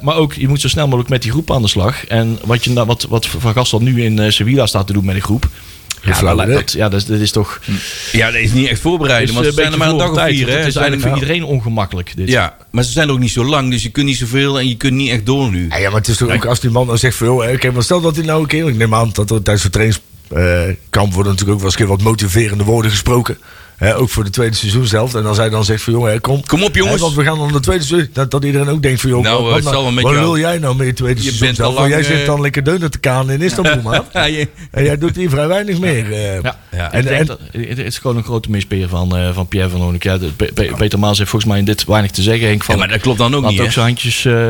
[0.00, 2.06] Maar ook, je moet zo snel mogelijk met die groep aan de slag.
[2.06, 5.14] En wat, je, nou- wat, wat Van Gastel nu in Sevilla staat te doen met
[5.14, 5.48] die groep.
[6.02, 7.60] Ja, dat, ja dat, is, dat is toch...
[8.12, 9.26] Ja, dat is niet echt voorbereiden.
[9.26, 10.48] Dus, want ze zijn er maar een dag of vier.
[10.48, 10.56] Hè?
[10.56, 12.16] Het is eigenlijk voor iedereen ongemakkelijk.
[12.16, 12.28] Dit.
[12.28, 13.70] Ja, maar ze zijn er ook niet zo lang.
[13.70, 15.66] Dus je kunt niet zoveel en je kunt niet echt door nu.
[15.68, 17.26] Ja, ja, maar het is toch ook als die man dan zegt van...
[17.26, 18.68] joh, oké, maar stel dat hij nou een keer...
[18.68, 21.96] Ik neem aan dat er tijdens de trainingskamp worden natuurlijk ook wel eens een keer
[21.96, 23.38] wat motiverende woorden gesproken.
[23.80, 25.14] Hè, ook voor de tweede seizoenshelft.
[25.14, 26.46] En als hij dan zegt van jongen, hè, kom.
[26.46, 26.94] Kom op, jongens.
[26.96, 28.10] Hè, want we gaan dan de tweede seizoen.
[28.12, 29.62] Dat, dat iedereen ook denkt van joh, Nou, wat,
[30.20, 32.90] wil jij nou met je tweede Je Want lang, jij zit eh, dan lekker deunen
[32.90, 34.04] te kaan in Istanbul, man.
[34.12, 36.12] Ja, je- En jij doet hier vrij weinig meer.
[36.12, 36.42] eh.
[36.42, 36.58] Ja.
[36.72, 36.92] Ja.
[36.92, 40.02] En- dat, het is gewoon een grote mispeer van, eh, van Pierre van Hoornik.
[40.02, 42.48] Ja, de- Pe- Pe- Peter Maas heeft volgens mij in dit weinig te zeggen.
[42.48, 43.72] Henk van Ja, maar dat klopt dan ook had niet, ook hè?
[43.72, 44.48] zijn handjes eh,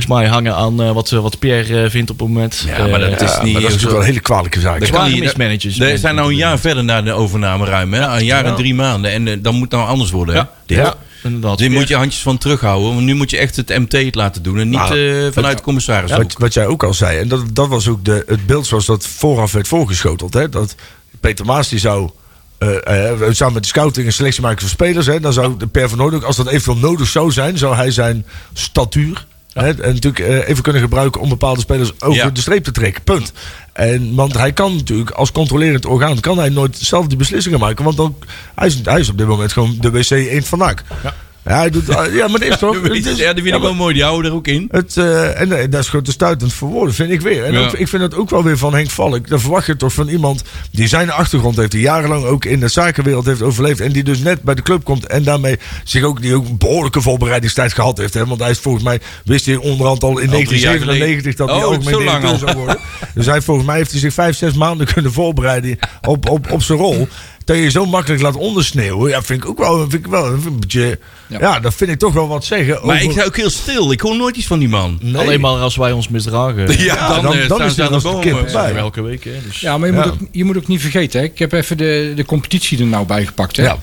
[0.00, 2.64] volgens mij hangen aan eh, wat, wat Pierre eh, vindt op het moment.
[2.66, 4.90] Ja, maar dat Eh, is niet- maar dat is natuurlijk wel een hele kwalijke zaak.
[4.90, 5.20] Kan niet.
[5.20, 5.76] mismanagers.
[5.76, 7.92] We zijn nou een jaar verder naar de overname ruim.
[7.94, 8.00] Hè?
[8.18, 9.10] Een jaar en drie maanden.
[9.10, 10.34] En eh, dan moet het nou anders worden.
[10.34, 10.40] Hè?
[10.74, 11.68] Ja, inderdaad.
[11.68, 12.88] Moet je handjes van terughouden.
[12.94, 14.58] Want nu moet je echt het MT het laten doen.
[14.58, 16.10] En niet Nou, eh, vanuit de commissaris.
[16.10, 18.86] Wat, wat jij ook al zei, en dat, dat was ook de, het beeld zoals
[18.86, 20.34] dat vooraf werd voorgeschoteld.
[20.34, 20.48] Hè?
[20.48, 20.74] Dat
[21.20, 22.10] Peter Maas die zou,
[22.58, 25.06] eh, eh, samen met de scouting en selectie maken van spelers.
[25.06, 25.20] Hè?
[25.20, 28.26] Dan zou de Per van Noordhoek, als dat eventueel nodig zou zijn, zou hij zijn
[28.52, 29.26] statuur
[29.64, 33.02] hè, en natuurlijk eh, even kunnen gebruiken om bepaalde spelers over de streep te trekken.
[33.02, 33.32] Punt.
[33.72, 37.84] En, want hij kan natuurlijk als controlerend orgaan kan hij nooit zelf die beslissingen maken.
[37.84, 38.16] Want dan,
[38.54, 40.82] hij, is, hij is op dit moment gewoon de wc eend van NAC.
[41.02, 41.14] Ja.
[41.54, 42.74] Hij doet, ja, maar dat is toch...
[42.74, 43.94] Ja, die het is- vind ik ja, maar- wel mooi.
[43.94, 44.68] Die houden er ook in.
[44.70, 47.44] het, eh, en eh, dat is gewoon te stuitend voor woorden, vind ik weer.
[47.44, 47.58] En Ja.
[47.66, 49.28] ook- ik vind het ook wel weer van Henk Valk.
[49.28, 52.68] Dan verwacht je toch van iemand die zijn achtergrond heeft, die jarenlang ook in de
[52.68, 53.80] zakenwereld heeft overleefd.
[53.80, 56.58] En die dus net bij de club komt en daarmee zich ook, die ook een
[56.58, 58.14] behoorlijke voorbereidingstijd gehad heeft.
[58.14, 58.26] Hè?
[58.26, 61.48] Want hij is volgens mij, wist hij onderhand al in Al drie jaar 1997 dat
[61.48, 61.58] hij.
[61.58, 62.78] Oh, algemeen zo lang directeur zou worden.
[63.14, 66.62] Dus hij, volgens mij heeft hij zich vijf, zes maanden kunnen voorbereiden op, op, op
[66.62, 67.08] zijn rol.
[67.46, 70.26] Dat je je zo makkelijk laat ondersneeuwen, ja, vind ik ook wel, vind ik wel
[70.26, 71.38] een beetje, ja.
[71.40, 71.60] Ja.
[71.60, 72.86] dat vind ik toch wel wat zeggen.
[72.86, 73.92] Maar over- ik ga ook heel stil.
[73.92, 74.98] Ik hoor nooit iets van die man.
[75.02, 75.16] Nee.
[75.16, 76.78] Alleen maar als wij ons misdragen.
[76.84, 78.20] Ja, dan, dan- eh, dan staan is bomen.
[78.20, 78.52] kip eh.
[78.52, 78.74] bij.
[78.74, 79.24] Elke week.
[79.24, 79.60] Hè, dus.
[79.60, 81.20] Ja, maar je moet, ook, je moet ook niet vergeten.
[81.20, 81.26] Hè.
[81.26, 83.56] Ik heb even de, de competitie er nou bij gepakt.
[83.56, 83.62] Hè.
[83.62, 83.78] Ja.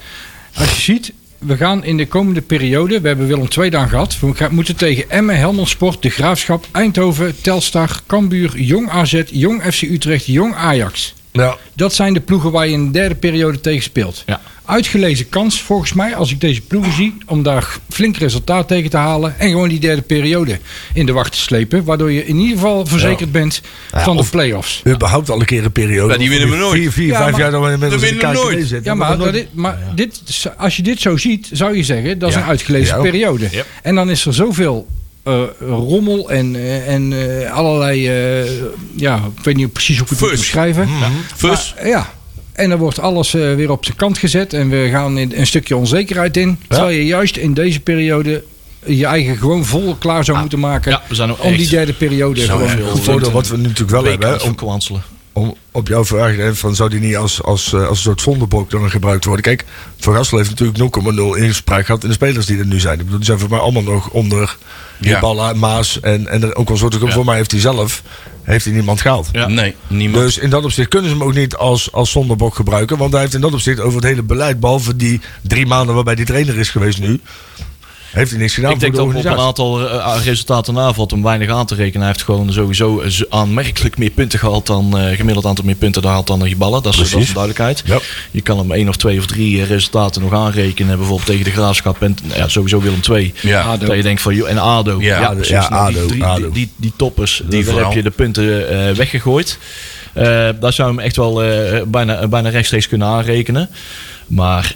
[0.58, 3.02] Als je ziet, we gaan in de komende periode...
[3.02, 4.20] We hebben Willem twee dan gehad.
[4.20, 9.64] We gaan, moeten tegen Emmen, Helmond Sport, De Graafschap, Eindhoven, Telstar, Cambuur, Jong AZ, Jong
[9.74, 11.14] FC Utrecht, Jong Ajax.
[11.34, 11.58] Ja.
[11.76, 14.24] Dat zijn de ploegen waar je in de derde periode tegen speelt.
[14.26, 14.42] Ja.
[14.66, 18.98] Uitgelezen kans volgens mij, als ik deze ploegen zie, om daar flink resultaat tegen te
[18.98, 19.40] halen.
[19.40, 20.60] En gewoon die derde periode
[20.94, 21.84] in de wacht te slepen.
[21.84, 24.82] Waardoor je in ieder geval verzekerd bent Ja, van de of- play-offs.
[24.88, 26.14] überhaupt al een keer een periode.
[26.14, 26.82] Ja, die winnen we nooit.
[26.82, 28.68] Vier, vier Ja, vijf maar- jaar dat we inmiddels Dan in de winnen we nooit.
[28.68, 28.92] zitten.
[28.92, 30.22] Ja, maar, dat- dit, maar dit,
[30.58, 32.42] als je dit zo ziet, zou je zeggen dat is Ja.
[32.42, 33.02] een uitgelezen Ja.
[33.02, 33.48] periode.
[33.52, 33.64] Ja.
[33.84, 34.88] En dan is er zoveel
[35.24, 38.52] eh, rommel en, eh, en eh, allerlei, eh,
[38.96, 40.90] ja, ik weet niet precies hoe ik het moet beschrijven.
[41.36, 41.74] Fus.
[41.78, 42.14] Maar, ja.
[42.54, 45.48] En dan wordt alles eh, weer op zijn kant gezet en we gaan in een
[45.48, 46.60] stukje onzekerheid in.
[46.68, 48.44] Terwijl je juist in deze periode
[48.86, 51.94] je eigen gewoon vol klaar zou moeten maken Ja, we zijn ook om die derde
[51.94, 54.56] periode gewoon te voordeel wat we nu natuurlijk wel hebben, hè, om
[55.34, 58.70] om, op jouw vraag, van zou die niet als, als, eh, als een soort zondebok
[58.70, 59.44] dan gebruikt worden?
[59.44, 59.66] Kijk,
[59.98, 63.00] Van Gassel heeft natuurlijk 0,0 inspraak gehad in de spelers die er nu zijn.
[63.00, 64.58] Ik bedoel, die zijn voor mij allemaal nog onder
[65.00, 65.20] Ja.
[65.20, 68.04] Balla, Maas en, en er ook al soort voor mij heeft hij zelf
[68.44, 69.30] heeft hij niemand gehaald.
[69.32, 69.48] Ja.
[69.48, 70.24] Nee, niemand.
[70.24, 72.98] Dus in dat opzicht kunnen ze hem ook niet als, als zondebok gebruiken.
[72.98, 76.16] Want hij heeft in dat opzicht over het hele beleid, behalve die drie maanden waarbij
[76.16, 77.20] die trainer is geweest nu,
[78.14, 81.12] heeft hij niks gedaan Ik denk dat de op een aantal eh, resultaten na valt
[81.12, 82.00] hem weinig aan te rekenen.
[82.02, 86.02] Hij heeft gewoon sowieso eh, aanmerkelijk meer punten gehaald dan eh, gemiddeld aantal meer punten
[86.02, 86.40] gehaald dan.
[86.40, 87.84] Dat is, dat is een duidelijkheid.
[87.86, 88.00] Ja.
[88.32, 90.98] Je kan hem één of twee of drie eh, resultaten nog aanrekenen.
[90.98, 93.34] Bijvoorbeeld tegen de Graafschap en nou ja, sowieso Willem II.
[93.42, 93.62] Ja.
[93.62, 93.86] ADO.
[93.86, 95.02] Dat je denkt van, en ADO.
[95.02, 95.52] Ja, ADO, precies.
[95.52, 96.42] ja, Nou, die, ADO, drie- ADO.
[96.42, 97.88] Die, die, die toppers, Die daar vooral.
[97.90, 99.58] heb je de punten eh, weggegooid.
[100.14, 100.24] Eh,
[100.60, 103.70] daar zou je hem echt wel eh, bijna, bijna rechtstreeks kunnen aanrekenen.
[104.28, 104.76] Maar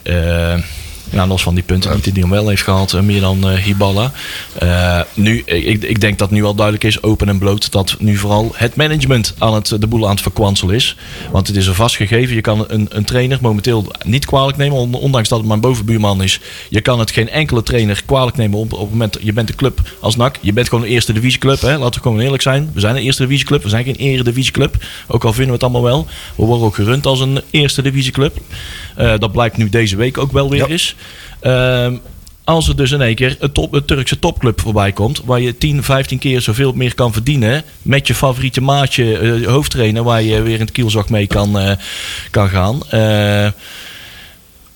[1.09, 4.11] ja, los van die punten die hij wel heeft gehaald, eh, meer dan eh Hiballa.
[4.59, 8.17] Eh, nu, ik, ik denk dat nu al duidelijk is, open en bloot, dat nu
[8.17, 10.95] vooral het management aan het, de boel aan het verkwanselen is.
[11.31, 12.35] Want het is een vast gegeven.
[12.35, 16.23] Je kan een, een trainer momenteel niet kwalijk nemen, on- ondanks dat het mijn bovenbuurman
[16.23, 16.39] is.
[16.69, 19.55] Je kan het geen enkele trainer kwalijk nemen op, op het moment, je bent een
[19.55, 20.37] club als NAC.
[20.41, 21.77] Je bent gewoon een eerste divisieclub, hè?
[21.77, 22.69] laten we gewoon eerlijk zijn.
[22.73, 24.75] We zijn een eerste divisieclub, we zijn geen eredivisieclub.
[25.07, 26.07] Ook al vinden we het allemaal wel.
[26.35, 28.37] We worden ook gerund als een eerste divisieclub.
[28.97, 30.95] Eh dat blijkt nu deze week ook wel weer eens.
[31.39, 31.95] Ehm,
[32.43, 35.57] als er dus in één keer een, top, een Turkse topclub voorbij komt, waar je
[35.57, 40.41] 10, 15 keer zoveel meer kan verdienen, met je favoriete maatje, eh, hoofdtrainer, waar je
[40.41, 41.71] weer in het kielzog mee kan, eh,
[42.31, 42.81] kan gaan.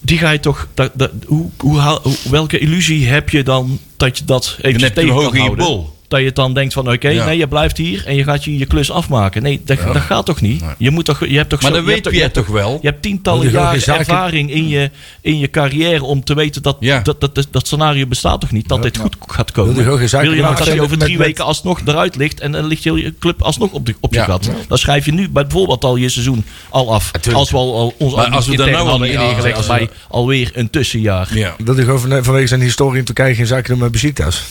[0.03, 0.67] Die ga je toch.
[0.73, 4.79] Dat, dat, hoe, hoe, haal- hoe- welke illusie heb je dan dat je dat even
[4.93, 5.65] tegen kan houden?
[5.65, 5.99] bol.
[6.11, 7.25] Dat je het dan denkt van oké, Ja.
[7.25, 9.41] nee, je blijft hier en je gaat je, je klus afmaken.
[9.43, 10.63] Nee, dat, dat gaat toch niet?
[10.77, 12.79] Je, moet toch, je hebt toch Maar zo, dat je weet hebt je toch wel?
[12.81, 16.77] Je hebt tientallen jaren zaken- ervaring in je, in je carrière om te weten dat
[16.79, 16.99] Ja.
[16.99, 18.67] dat, dat, dat, dat scenario bestaat toch niet?
[18.67, 19.75] Dat dit goed gaat komen.
[19.75, 22.51] Wil zaken Wil je nou dat je over drie met- weken alsnog eruit ligt en
[22.51, 24.25] dan ligt je club alsnog op, de, op je Ja.
[24.25, 24.49] gat?
[24.67, 27.11] Dan schrijf je nu bij bijvoorbeeld al je seizoen al af.
[27.33, 30.69] als we al, al ons Maar als we daar nou al ingelegd bij alweer een
[30.69, 31.29] tussenjaar.
[31.33, 31.55] Ja.
[31.63, 34.43] Dat gewoon van- vanwege zijn historie in Turkije geen zaken doen met Besiktas.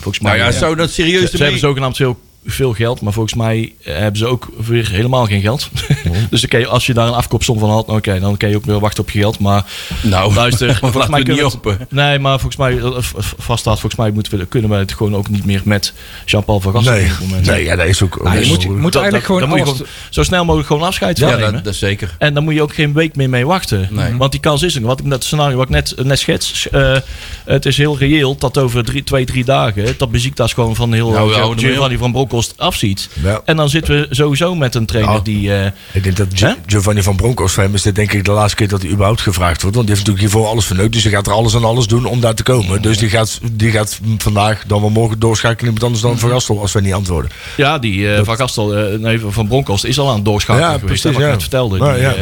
[0.00, 3.12] Volgens mij Nou ja, zou dat serieus Ze, ze hebben zogenaamd veel, veel geld, maar
[3.12, 5.68] volgens mij eh, hebben ze ook weer helemaal geen geld.
[6.30, 8.48] dus dan kan je, als je daar een afkoopsom van had, nou, oké, dan kan
[8.48, 9.38] je ook weer wachten op je geld.
[9.38, 9.64] Maar
[10.02, 11.78] Nou, luister, volgens mij niet open.
[11.90, 14.92] Nee, maar volgens mij eh, v- v- vaststaat, volgens mij moeten we, kunnen we het
[14.92, 15.92] gewoon ook niet meer met
[16.24, 17.46] Jean-Paul van Nee, op dit moment.
[17.46, 18.22] nee ja, dat is ook...
[18.22, 19.92] Nou, je moet, je dat- moet Dat- eigenlijk dat- gewoon dan moet je alles- gewoon
[20.10, 21.52] zo snel mogelijk gewoon afscheid van Ja, nemen.
[21.52, 22.14] dat, dat is zeker.
[22.18, 23.88] En dan moet je ook geen week meer mee wachten.
[23.90, 24.16] Nee.
[24.16, 24.82] Want die kans is er.
[24.82, 26.68] Wat ik net, het scenario wat ik net, net schets.
[26.70, 26.96] eh,
[27.44, 29.94] het is heel reëel dat over drie, twee, drie dagen.
[29.98, 32.12] dat Besiktas gewoon van heel Nou, Giovanni van
[32.56, 33.08] Afziet.
[33.22, 33.40] Ja.
[33.44, 35.20] En dan zitten we sowieso met een trainer Ja.
[35.20, 35.54] die.
[35.54, 36.26] eh, Ik denk dat
[36.66, 39.20] Giovanni van Bronckhorst voor hem is dit denk ik de laatste keer dat hij überhaupt
[39.20, 39.76] gevraagd wordt.
[39.76, 40.92] Want die heeft natuurlijk hiervoor alles verneukt.
[40.92, 42.82] Dus hij gaat er alles aan alles doen om daar te komen.
[42.82, 46.60] Dus die gaat, die gaat vandaag dan wel morgen doorschakelen iemand anders dan Van Gastel
[46.60, 47.30] als wij niet antwoorden.
[47.56, 50.78] ja, die eh, van Gastel, eh, nee, van Bronckhorst is al aan het doorschakelen Ja,
[50.78, 50.86] geweest.
[51.02, 51.76] precies, wat ik net vertelde.
[52.00, 52.14] Ja,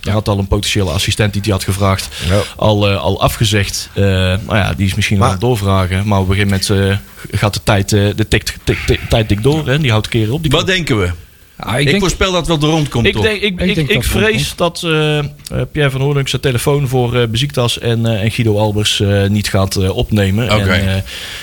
[0.00, 2.08] Die, had al een potentiële assistent die hij had gevraagd.
[2.56, 3.88] Al, al afgezegd.
[3.94, 6.06] Nou ja, die is misschien Maar- aan het doorvragen.
[6.08, 6.98] Maar op een gegeven moment
[7.32, 9.53] gaat de tijd, de tik, tik, tik- tijd dik door.
[9.62, 9.78] Hè?
[9.78, 10.42] Die houdt keren op.
[10.42, 11.10] Die Wat denken we?
[11.58, 13.74] Ja, Ik, ik denk, voorspel dat wel de rond komt, Ik, denk, ik, Ik ik,
[13.74, 15.24] denk ik dat vrees dat eh, eh,
[15.72, 19.48] Pierre van Hoornunk zijn telefoon voor eh Besiktas en, eh, en Guido Albers eh, niet
[19.48, 20.44] gaat eh, opnemen.
[20.52, 20.70] Oké.
[20.70, 21.02] En eh,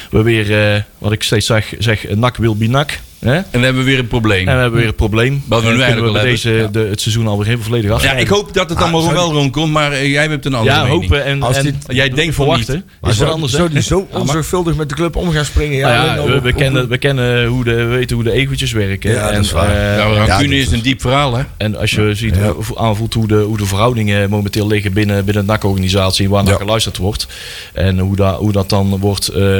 [0.09, 2.99] we weer, eh, wat ik steeds zeg, zeg nak wil be nak.
[3.21, 3.31] Hè?
[3.31, 4.45] En En dan hebben we weer een probleem.
[4.45, 5.43] we hebben weer een probleem.
[5.47, 8.03] Wat we En nu we eigenlijk al deze de, het seizoen alweer heel volledig af.
[8.03, 10.75] ja, ik hoop dat het allemaal zou wel rondkomt, maar eh, jij hebt een andere
[10.75, 11.01] Ja, mening.
[11.01, 12.75] hopen en, Als en dit- jij denkt van verwachten.
[12.75, 12.83] niet.
[12.85, 15.77] Is wat zou, anders, zou die zo onzorgvuldig met de club om gaan springen?
[15.77, 18.71] Ja, ja, al we, we kennen, we kennen hoe de, we weten hoe de egootjes
[18.71, 19.11] werken.
[19.11, 19.69] Ja, dat en, is waar.
[19.69, 21.43] eh, Ja, Ja, rancune dat is is- een diep verhaal, hè?
[21.57, 22.35] En als je ziet,
[22.75, 26.59] aanvoelt hoe de, hoe de verhoudingen momenteel liggen binnen, binnen de NAC-organisatie, waar naar Ja.
[26.59, 27.27] geluisterd wordt.
[27.73, 29.55] En hoe, da, hoe dat dan wordt, eh,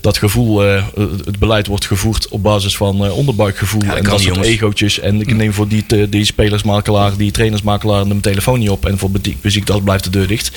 [0.00, 0.82] dat gevoel, eh,
[1.24, 3.80] het beleid wordt gevoerd op basis van eh, onderbuikgevoel.
[3.80, 4.98] dat en dat soort egootjes.
[5.00, 8.86] En ik neem voor die, te- die spelersmakelaar, die trainersmakelaar, mijn telefoon niet op.
[8.86, 9.10] En voor
[9.40, 10.50] Beziektas blijft de deur dicht.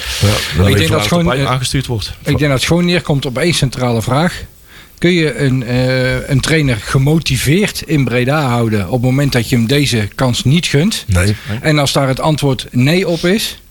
[0.57, 2.07] Ja, Ik denk dat gewoon, het eh, aangestuurd wordt.
[2.19, 4.41] ik denk dat het gewoon neerkomt op één centrale vraag.
[4.97, 9.55] Kun je een, eh, een trainer gemotiveerd in Breda houden op het moment dat je
[9.55, 11.05] hem deze kans niet gunt?
[11.07, 11.35] Nee.
[11.61, 13.61] En als daar het antwoord nee op is,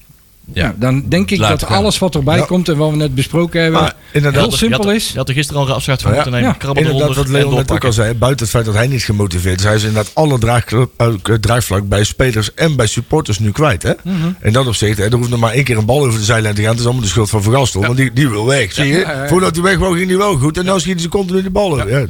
[0.52, 0.64] Ja.
[0.64, 0.74] ja.
[0.78, 1.78] dan denk ik Laat dat gaan.
[1.78, 2.44] alles wat erbij Ja.
[2.44, 5.10] komt en wat we net besproken hebben, Maar inderdaad, heel simpel je had, is.
[5.10, 6.16] Je had er gisteren al afscheid van Ja.
[6.16, 6.56] moeten nemen.
[6.60, 6.74] Ja.
[6.74, 8.14] Inderdaad, wat Leon net ook al zei.
[8.14, 9.64] Buiten het feit dat hij niet gemotiveerd is.
[9.64, 10.38] Hij is inderdaad alle
[10.96, 11.08] eh,
[11.40, 13.82] draagvlak bij spelers en bij supporters nu kwijt.
[13.82, 13.92] Hè?
[14.04, 14.16] Mhm.
[14.40, 16.54] En dat opzicht, hè, er hoeft nog maar één keer een bal over de zijlijn
[16.54, 16.70] te gaan.
[16.70, 17.80] Het is allemaal de schuld van Vergastel.
[17.80, 18.72] Want die, die wil weg.
[18.72, 18.92] Zie je?
[18.98, 19.28] Ja, ja, ja.
[19.28, 20.58] Voordat hij weg wou, ging hij wel goed.
[20.58, 21.88] En nu schieten ze continu de ballen.
[21.88, 21.98] Ja.
[21.98, 22.06] Ja,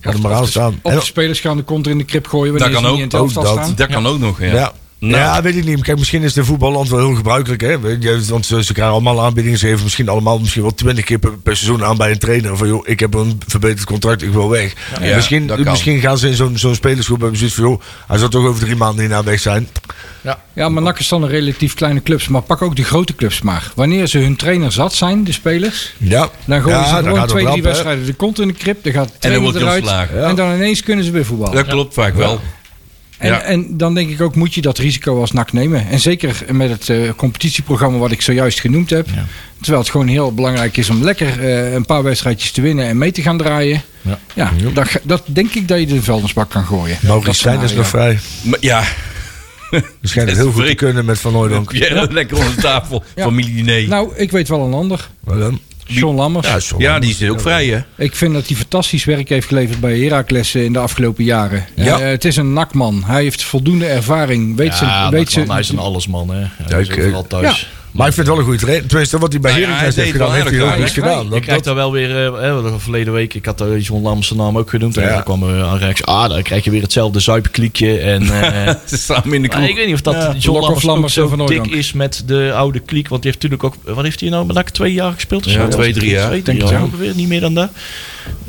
[0.00, 0.78] Ga er maar aan staan.
[0.82, 2.96] Of de spelers gaan de kont in de krip gooien Dat kan ze ook.
[2.98, 3.44] niet in het dat.
[3.46, 3.72] staan.
[3.76, 4.72] Dat kan ook nog, ja.
[5.02, 5.08] Ja.
[5.08, 5.20] Nou.
[5.20, 5.82] Ja, weet ik niet.
[5.82, 7.60] Kijk, misschien is de voetballand wel heel gebruikelijk.
[7.60, 7.98] Hè?
[8.28, 9.58] Want ze, ze krijgen allemaal aanbiedingen.
[9.58, 12.56] Ze geven misschien allemaal misschien wel twintig keer per, per seizoen aan bij een trainer.
[12.56, 14.72] Van joh, ik heb een verbeterd contract, ik wil weg.
[15.00, 18.28] Ja, misschien, misschien gaan ze in zo'n zo'n spelersgroep hebben zoiets van joh, hij zal
[18.28, 19.68] toch over drie maanden hierna weg zijn.
[20.54, 22.28] Ja, maar NAC is dan een relatief kleine clubs.
[22.28, 23.72] Maar pak ook die grote clubs maar.
[23.74, 25.94] Wanneer ze hun trainer zat zijn, de spelers...
[25.98, 26.28] Ja.
[26.44, 28.84] Dan gooien Ja, ze dan gewoon twee, drie wedstrijden de kont in de krip.
[28.84, 29.84] Dan gaat de trainer eruit.
[29.84, 30.06] Ja.
[30.08, 31.54] En dan ineens kunnen ze weer voetballen.
[31.54, 32.40] Dat klopt vaak wel.
[33.22, 33.40] En, Ja.
[33.40, 35.88] en dan denk ik ook, moet je dat risico als NAC nemen.
[35.88, 39.06] En zeker met het eh, competitieprogramma wat ik zojuist genoemd heb.
[39.60, 42.98] Terwijl het gewoon heel belangrijk is om lekker eh, een paar wedstrijdjes te winnen en
[42.98, 43.82] mee te gaan draaien.
[44.02, 44.18] Ja.
[44.34, 46.98] Ja, dat, dat denk ik dat je de vuilnisbak kan gooien.
[47.02, 48.18] Maurice Stijn is nog vrij.
[48.42, 48.82] Maar ja,
[49.70, 51.68] het heel goed te kunnen met Van Hooydonk.
[51.68, 53.04] Pierre lekker onder de tafel.
[53.14, 53.22] Ja.
[53.24, 55.08] Familie Nou, ik weet wel een ander.
[55.20, 55.60] Wat dan?
[55.86, 56.72] John Lammers.
[56.78, 57.80] Ja, die is ook vrij, hè?
[58.04, 61.64] Ik vind dat hij fantastisch werk heeft geleverd bij Heracles eh, in de afgelopen jaren.
[61.76, 61.98] Ja.
[62.00, 63.02] Eh, het is een nakman.
[63.06, 64.56] Hij heeft voldoende ervaring.
[64.56, 66.40] Weet ze, Ja, weet dat ze, man, hij is een allesman, hè.
[66.40, 67.70] Hij Ja, is ik, thuis.
[67.92, 68.88] Maar ik vind het wel een goede trainer.
[68.88, 70.92] Tenminste, wat hij bij Nou Heracles heeft deed gedaan, heeft hij ook goed daar, hè?
[70.92, 71.28] gedaan.
[71.30, 74.38] Dat, krijgt dat, daar wel weer, eh, hè, verleden week, ik had eh, John zijn
[74.38, 74.96] naam ook genoemd.
[74.96, 75.14] En Ja.
[75.14, 77.98] dan kwam er aan rechts, ah, dan krijg je weer hetzelfde zuipkliekje.
[77.98, 79.68] En, eh, Ze staan in de kroeg.
[79.68, 80.34] ik weet niet of dat Ja.
[80.38, 83.08] John ook zo Van dik is met de oude kliek.
[83.08, 85.50] Want die heeft natuurlijk ook, wat heeft hij nou met twee jaar gespeeld?
[85.50, 86.26] Ja, twee, drie jaar.
[86.26, 86.82] Twee, Denk jaar wel.
[86.82, 87.70] ongeveer, niet meer dan dat.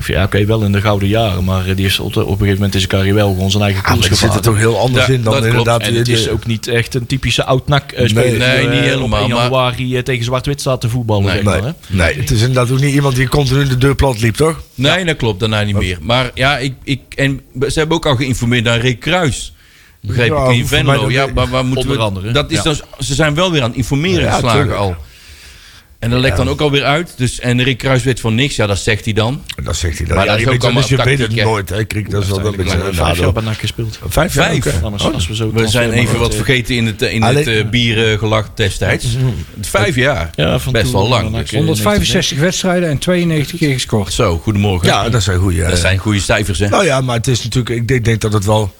[0.06, 1.44] Ja, oké, wel in de gouden jaren.
[1.44, 3.64] Maar eh, die heeft op, op een gegeven moment in zijn carrière wel gewoon zijn
[3.64, 4.52] eigen maar koers er zit er gevaren.
[4.52, 5.58] toch heel anders Ja, in dan dat klopt.
[5.58, 5.82] inderdaad.
[5.88, 8.38] En het is ook niet echt een typische oud-nak eh, speler.
[8.38, 11.24] nee, die, niet eh, helemaal, Op 1 maar- januari eh, tegen zwart-wit staat te voetballen.
[11.24, 11.96] Nee, zeg maar, Nee, hè.
[11.96, 14.62] nee, het is inderdaad ook niet iemand die continu de deur plat liep, toch?
[14.76, 15.40] Nee, dat klopt.
[15.40, 15.98] Daarna niet meer.
[16.02, 19.54] Maar ja, ik, ik, en ze hebben ook al geïnformeerd naar Rick Kruis.
[20.02, 21.12] Begreep Ja, ik in Venlo.
[21.12, 22.04] Ja, maar waar moeten Onder we...
[22.04, 22.32] andere.
[22.32, 22.64] Dat is Ja.
[22.64, 24.96] dan, ze zijn wel weer aan het informeren Ja, geslagen al.
[26.04, 27.14] En dat lekt dan ook alweer uit.
[27.18, 28.56] Dus, en Rick Kruis weet van niks.
[28.56, 29.42] Ja, dat zegt hij dan.
[29.64, 30.16] Dat zegt hij dan.
[30.16, 31.70] Maar ja, dat is je ook weet, dus je weet het nooit.
[31.70, 31.84] Hè.
[31.86, 33.32] Kijk, dat is wel een beetje uiteindelijk een Vijf jaar nadeel.
[33.32, 34.00] bij NAC gespeeld.
[34.08, 34.52] Vijf jaar?
[35.14, 36.76] Als we zo We zijn even wat vergeten.
[36.76, 39.06] in het, in het Alleen- eh, biergelach destijds.
[39.62, 40.30] Vijf jaar.
[40.36, 41.30] Ja, van Best toen, wel lang.
[41.30, 41.52] NAC, dus.
[41.52, 44.14] eh, 165 wedstrijden en 92 keer gescoord.
[44.14, 44.88] Zo, goedemorgen.
[44.88, 45.64] Ja, dat zijn goede.
[45.68, 46.70] dat zijn goede cijfers, hè?
[46.70, 47.76] Nou ja, maar het is natuurlijk.
[47.76, 48.76] Ik denk, denk dat het wel.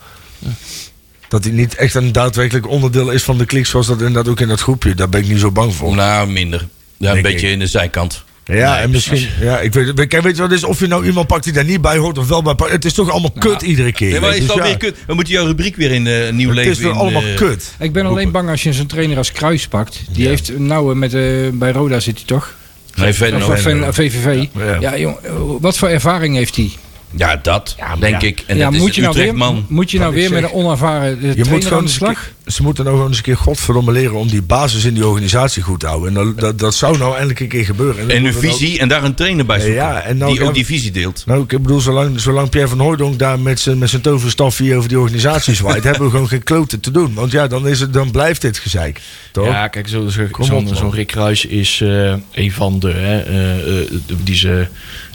[1.28, 4.40] Dat hij niet echt een daadwerkelijk onderdeel is van de klik, zoals dat inderdaad ook
[4.40, 4.94] in dat groepje.
[4.96, 5.96] Daar ben ik niet zo bang voor.
[5.96, 6.68] Nou, minder.
[7.04, 7.54] Ja, een beetje ik.
[7.54, 8.24] in de zijkant.
[8.46, 9.28] Ja, en misschien.
[9.40, 10.64] Ja, ik weet, kijk, weet je wat het is?
[10.64, 12.72] Of je nou iemand pakt die daar niet bij hoort of wel bij pakt.
[12.72, 14.12] Het is toch allemaal kut iedere keer.
[14.12, 14.98] Nee, maar is het dus alweer ja, kut?
[15.08, 17.36] We moeten jouw rubriek weer in eh, nieuw Het leven is wel in, allemaal eh,
[17.36, 17.76] kut.
[17.80, 20.02] Ik ben alleen bang als je zo'n trainer als Kruis pakt.
[20.12, 21.22] Die heeft nou met, eh,
[21.54, 22.56] bij Roda zit hij toch?
[22.96, 24.46] Nee, een VVV.
[24.58, 24.78] Ja.
[24.80, 25.18] Ja, jong,
[25.60, 26.72] wat voor ervaring heeft hij?
[27.16, 28.44] Ja, dat denk ik.
[28.48, 29.66] En ja, dat is moet je een nou weer, Utrechtman.
[29.70, 32.14] moet je nou weer met een onervaren eh, Je trainer moet gewoon aan de slag?
[32.14, 35.08] keer- ze moeten nou gewoon eens een keer godverdomme leren om die basis in die
[35.08, 36.08] organisatie goed te houden.
[36.08, 38.10] En dat, dat, dat zou nou eindelijk een keer gebeuren.
[38.10, 39.76] En een nou- visie en daar een trainer bij zoeken.
[39.76, 41.24] Ja, en nou- die ook die visie deelt.
[41.26, 44.78] Nou, ik bedoel, zolang, zolang Pierre van Hooydonk daar met zijn, met zijn toverstaf hier
[44.78, 47.14] over die organisatie zwaait, hebben we gewoon geen kloten te doen.
[47.14, 49.02] Want ja, dan, is het, dan blijft dit gezeik.
[49.32, 49.46] Toch?
[49.46, 50.76] Ja, kijk, zo- zo- zo'n op, man.
[50.76, 53.92] zo'n Rick Kruis is eh, een van de, hè, eh,
[54.24, 54.68] die, ze,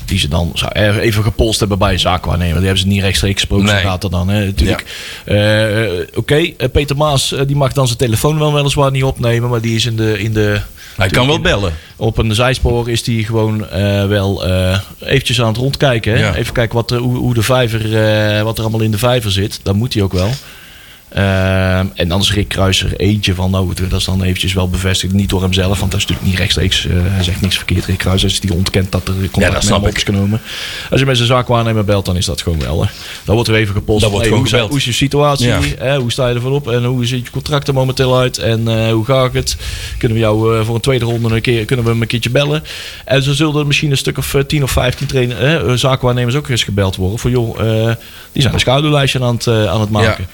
[0.09, 2.55] die ze dan zou- eh, even gepolst hebben bij een zaakwaarnemer.
[2.57, 3.81] Die hebben ze niet rechtstreeks gesproken, Nee.
[3.83, 4.29] zo gaat er dan.
[4.29, 4.85] Hè, natuurlijk.
[5.25, 9.61] Eh, eh, Oké, Peter Maas die mag dan zijn telefoon wel weliswaar niet opnemen, maar
[9.61, 10.19] die is in de...
[10.19, 10.61] In de
[10.97, 11.73] Hij kan wel bellen.
[11.97, 13.67] op een zijspoor is hij gewoon
[14.09, 14.45] wel
[15.01, 16.13] eventjes aan het rondkijken.
[16.13, 16.19] Hè?
[16.19, 16.35] Ja.
[16.35, 17.81] Even kijken wat, hoe, hoe de vijver,
[18.45, 19.61] wat er allemaal in de vijver zit.
[19.63, 20.31] Dat moet hij ook wel.
[21.09, 24.69] Ehm, en dan is Rick Kruis er eentje van, nou, dat is dan eventjes wel
[24.69, 25.13] bevestigd.
[25.13, 26.87] Niet door hemzelf, want dat is natuurlijk niet rechtstreeks.
[26.87, 27.85] eh, hij zegt niks verkeerd.
[27.85, 30.41] Rick Kruis is die ontkent dat er contact dat met is genomen.
[30.91, 32.83] Als je met zijn zaakwaarnemer belt, dan is dat gewoon wel.
[32.83, 32.89] Hè.
[33.25, 33.75] Dan wordt er even
[34.21, 35.47] Hey, gewoon hoe, is je situatie?
[35.47, 35.61] Ja.
[35.79, 36.69] Hè, hoe sta je ervan op?
[36.71, 38.39] En hoe ziet je contract er momenteel uit?
[38.39, 39.57] En eh, hoe gaat het?
[39.99, 42.31] Kunnen we jou eh, voor een tweede ronde een keer, kunnen we hem een keertje
[42.31, 42.63] bellen?
[43.05, 46.35] En zo zullen er misschien een stuk of eh, 10 of 15 trainer, eh, zaakwaarnemers
[46.37, 47.19] ook eens gebeld worden.
[47.19, 47.59] Voor joh,
[48.33, 50.27] die zijn een schaduwlijstje aan het, aan het maken.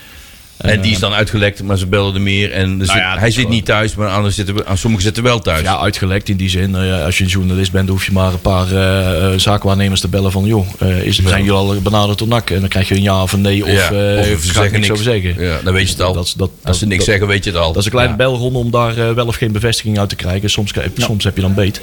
[0.56, 2.52] En die is dan uitgelekt, maar ze belden er meer.
[2.52, 5.22] En zit- ja, dat hij zit gewoon- niet thuis, maar anderen zitten, aan sommigen zitten
[5.22, 5.60] wel thuis.
[5.62, 6.74] Ja, uitgelekt in die zin.
[6.74, 10.08] eh, als je een journalist bent, hoef je maar een paar eh, eh, zaakwaarnemers te
[10.08, 10.44] bellen van...
[10.44, 12.50] joh, eh, is, zijn jullie al benaderd door NAC?
[12.50, 14.62] En dan krijg je een ja of een nee of, Ja, eh of ze zeggen
[14.62, 14.90] niks niks.
[14.90, 15.34] over zeggen.
[15.44, 16.12] Ja, dan weet je het al.
[16.12, 17.68] Dat, dat, Als ze niks zeggen, weet je het al.
[17.68, 20.50] Dat is een kleine belronde om daar eh, wel of geen bevestiging uit te krijgen.
[20.50, 21.80] Soms, soms heb je dan beet.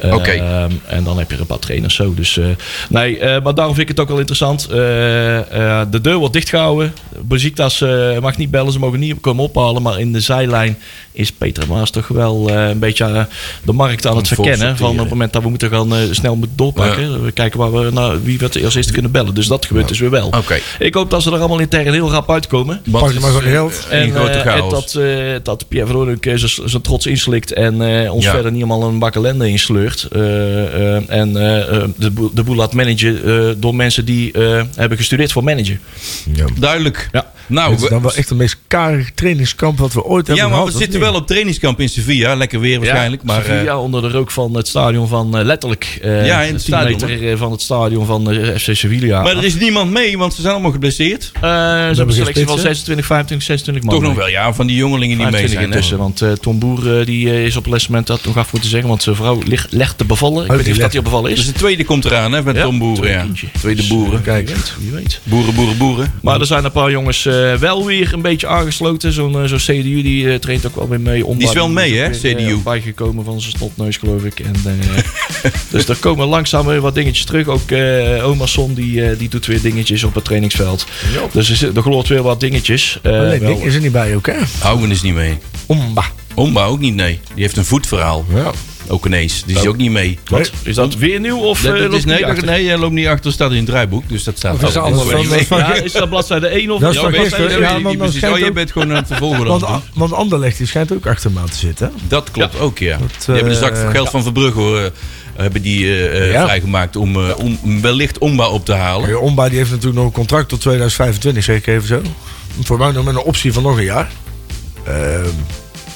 [0.00, 0.30] Eh, Oké.
[0.86, 2.14] en dan heb je er een paar trainers zo.
[2.14, 2.46] Dus, eh,
[2.88, 4.68] nee, eh, maar daarom vind ik het ook wel interessant.
[4.70, 5.38] Eh,
[5.80, 6.94] eh, de deur wordt dichtgehouden.
[7.20, 9.82] Beziektas eh mag niet bellen, ze mogen niet komen ophalen.
[9.82, 10.78] Maar in de zijlijn
[11.12, 13.26] is Peter Maas toch wel eh, een beetje
[13.64, 14.76] de markt aan het het verkennen.
[14.76, 17.24] Van op het moment dat we moeten gaan, snel moeten doorpakken.
[17.24, 19.34] We kijken waar we, naar wie we als eerste kunnen bellen.
[19.34, 20.26] Dus dat gebeurt dus weer wel.
[20.26, 20.58] Oké.
[20.78, 22.80] Ik hoop dat ze er allemaal intern heel rap uitkomen.
[22.84, 23.86] Want Pak je het maar eh, geld.
[23.90, 24.70] En, grote en chaos.
[24.72, 28.30] dat, eh, dat Pierre Veronik zijn zijn trots inslikt en eh, ons Ja.
[28.30, 29.89] verder niet allemaal een bak ellende insleurt.
[30.12, 34.62] Eh, eh, en eh, de, boel, de boel laat managen eh, door mensen die eh,
[34.76, 35.80] hebben gestudeerd voor managen.
[36.32, 36.46] Ja.
[36.58, 37.08] Duidelijk.
[37.12, 37.32] Ja.
[37.50, 40.32] Nou, Het is we- dan wel echt het meest karige trainingskamp wat we ooit ja,
[40.32, 40.68] hebben maar gehad.
[40.72, 41.10] we of zitten niet?
[41.10, 42.34] wel op trainingskamp in Sevilla.
[42.34, 43.22] Lekker weer waarschijnlijk.
[43.22, 46.54] maar, eh, Sevilla onder de rook van het stadion van eh, letterlijk eh Ja, in
[46.54, 49.22] het 10 stadion, meter eh, van het stadion van eh, FC Sevilla.
[49.22, 51.30] maar er is niemand mee, want ze zijn allemaal geblesseerd.
[51.34, 52.58] Eh, ze hebben selectie van spitsen?
[52.58, 53.94] 26, 25, 26 man.
[53.94, 55.72] Toch nog wel, ja, van die jongelingen die mee 25 zijn.
[55.72, 58.52] intussen, want eh, Tom Boer eh, die eh, is op het moment dat nog af
[58.52, 60.44] moeten zeggen, want zijn vrouw ligt, legt te bevallen.
[60.44, 61.36] Ik weet niet of dat hij op bevallen is.
[61.36, 63.34] Dus de tweede komt eraan, hè, met Ja, Tom Boeren.
[63.58, 63.88] tweede Ja.
[63.88, 64.18] Dus, boeren.
[64.18, 64.50] eh, Kijk.
[64.78, 65.20] Wie weet.
[65.22, 66.12] Boeren, boeren, boeren.
[66.22, 69.12] Maar er zijn een paar jongens eh, wel weer een beetje aangesloten.
[69.12, 71.24] Zo'n eh, zo'n CDU die eh, traint ook wel weer mee.
[71.36, 72.56] Die is wel mee, hè, eh, CDU?
[72.64, 74.40] bijgekomen van zijn snotneus, geloof ik.
[74.40, 77.46] En, eh, dus er komen langzaam weer wat dingetjes terug.
[77.46, 80.86] Ook eh Omerson die, eh, die doet weer dingetjes op het trainingsveld.
[81.32, 82.98] Dus er, er gloort weer wat dingetjes.
[83.02, 84.36] Eh, Alleen wel- Nick is er niet bij ook, hè?
[84.58, 85.38] Houwen is niet mee.
[85.66, 86.04] Omba.
[86.34, 87.20] Omba ook niet, nee.
[87.34, 88.24] Die heeft een voetverhaal.
[88.34, 88.50] Ja.
[88.88, 89.42] Ook ineens.
[89.46, 89.68] Die is Oh.
[89.68, 90.18] ook niet mee.
[90.28, 90.50] Wat?
[90.62, 91.38] Is dat weer nieuw?
[91.38, 93.32] Of, Dat, eh, dat is, nee, dat, nee, hij loopt niet achter.
[93.32, 94.08] staat in het draaiboek.
[94.08, 96.94] Dus dat staat dat Dat anders is van- Ja, is dat bladzijde 1 of Dat
[96.94, 97.60] is ja, bladzijde één?
[97.60, 98.16] Ja, precies.
[98.16, 99.44] schijnt Oh, je bent gewoon aan het vervolgen.
[99.44, 99.64] Want,
[99.94, 101.92] want Anderlecht die schijnt ook achter me aan te zitten.
[102.08, 102.98] Dat klopt ook, ja.
[102.98, 104.90] Dat, die hebben de zak eh, geld van Verbrugge hoor, eh,
[105.36, 106.44] hebben die eh, eh, Ja.
[106.44, 109.08] vrijgemaakt om, eh, om wellicht Omba op te halen.
[109.08, 112.00] Ja, Omba die heeft natuurlijk nog een contract tot 2025, zeg ik even zo.
[112.62, 114.10] Voor mij nog met een optie van nog een jaar.
[114.84, 115.24] Ehm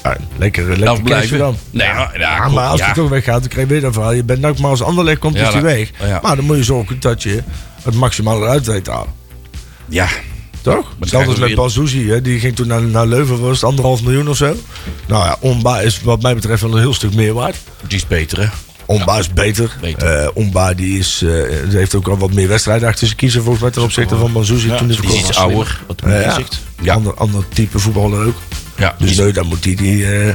[0.09, 1.37] ja, lekker lekker Afblijven.
[1.37, 1.57] dan.
[1.71, 2.87] Nee, ja, ja, Ja, maar als ja.
[2.87, 4.11] je toch weggaat, dan krijg je weer dat verhaal.
[4.13, 5.89] Je bent nou maar als Anderlecht komt, Ja, is die weg.
[5.99, 6.19] ja.
[6.21, 7.43] Maar dan moet je zorgen dat je
[7.83, 9.13] het maximale eruit weet halen.
[9.89, 10.07] Ja,
[10.61, 10.95] Toch?
[10.99, 14.37] dus we met hè, die ging toen naar, naar Leuven, was het anderhalf miljoen of
[14.37, 14.55] zo.
[15.07, 17.55] Nou ja, Omba is wat mij betreft wel een heel stuk meer waard.
[17.87, 18.47] die is beter hè.
[18.85, 19.75] Omba is beter.
[19.81, 20.21] beter.
[20.21, 21.29] Eh, Omba die is, eh,
[21.69, 24.67] heeft ook al wat meer wedstrijden achter zijn kiezen volgens mij ten opzichte van Banzuzi
[24.67, 25.81] toen hij die is iets ouder.
[25.87, 26.11] Wat ja.
[26.21, 26.59] inzicht.
[26.81, 26.93] Ja.
[26.93, 28.35] Ander, ander type voetballer ook.
[28.77, 30.33] Ja, Dus die- nee, dan moet hij die, eh,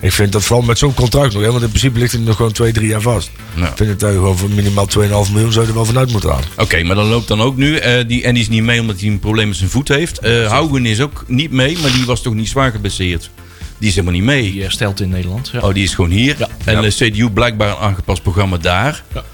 [0.00, 2.36] Ik vind dat vooral met zo'n contract nog, hè, want in principe ligt hij nog
[2.36, 3.30] gewoon twee, drie jaar vast.
[3.54, 3.66] Nou.
[3.70, 6.30] Ik vind het uh, gewoon voor minimaal 2,5 miljoen zou je er wel vanuit moeten
[6.30, 6.44] halen.
[6.56, 7.76] Oké, maar dan loopt dan ook nu.
[7.76, 10.18] eh, die, en die is niet mee omdat hij een probleem met zijn voet heeft.
[10.18, 13.30] Eh Haugen is ook niet mee, maar die was toch niet zwaar geblesseerd.
[13.78, 14.52] Die is helemaal niet mee.
[14.52, 15.48] Die herstelt in Nederland.
[15.52, 15.60] Ja.
[15.60, 16.36] Oh, die is gewoon hier.
[16.38, 16.48] Ja.
[16.64, 19.02] En de CDU blijkbaar een aangepast programma daar.
[19.14, 19.24] Ja.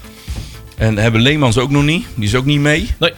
[0.77, 2.05] En hebben Leemans ook nog niet.
[2.15, 2.89] Die is ook niet mee.
[2.99, 3.13] Nee.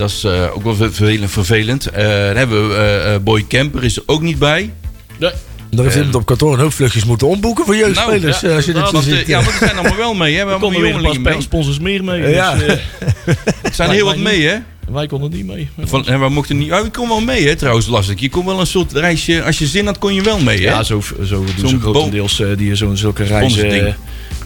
[0.00, 1.30] Dat is eh, ook wel vervelend.
[1.30, 1.86] vervelend.
[1.86, 4.72] Eh, dan hebben we eh, Boy Kemper is er ook niet bij.
[5.18, 5.30] Nee.
[5.70, 8.40] Dan heeft iemand op kantoor een hoop vluchtjes moeten omboeken voor jeugdspelers.
[8.40, 9.26] Nou, eh, als je dit zo ziet.
[9.26, 10.34] ja, want er zijn allemaal wel mee.
[10.34, 10.38] Hè?
[10.38, 11.42] We We hebben konden weer een paar mee.
[11.42, 12.28] sponsors meer mee.
[12.28, 12.54] Ja.
[12.54, 14.56] Dus, eh, Er zijn heel wat mee, hè?
[14.90, 15.68] wij konden niet mee.
[15.80, 16.72] Van, en we mochten niet.
[16.72, 17.56] Oh, ik kom wel mee, hè?
[17.56, 18.20] Trouwens, las ik.
[18.20, 19.42] Je kon wel een soort reisje.
[19.42, 20.62] Als je zin had, kon je wel mee, hè?
[20.70, 23.96] Ja, zo, zo doen ze grotendeels eh, die zo'n zulke reizen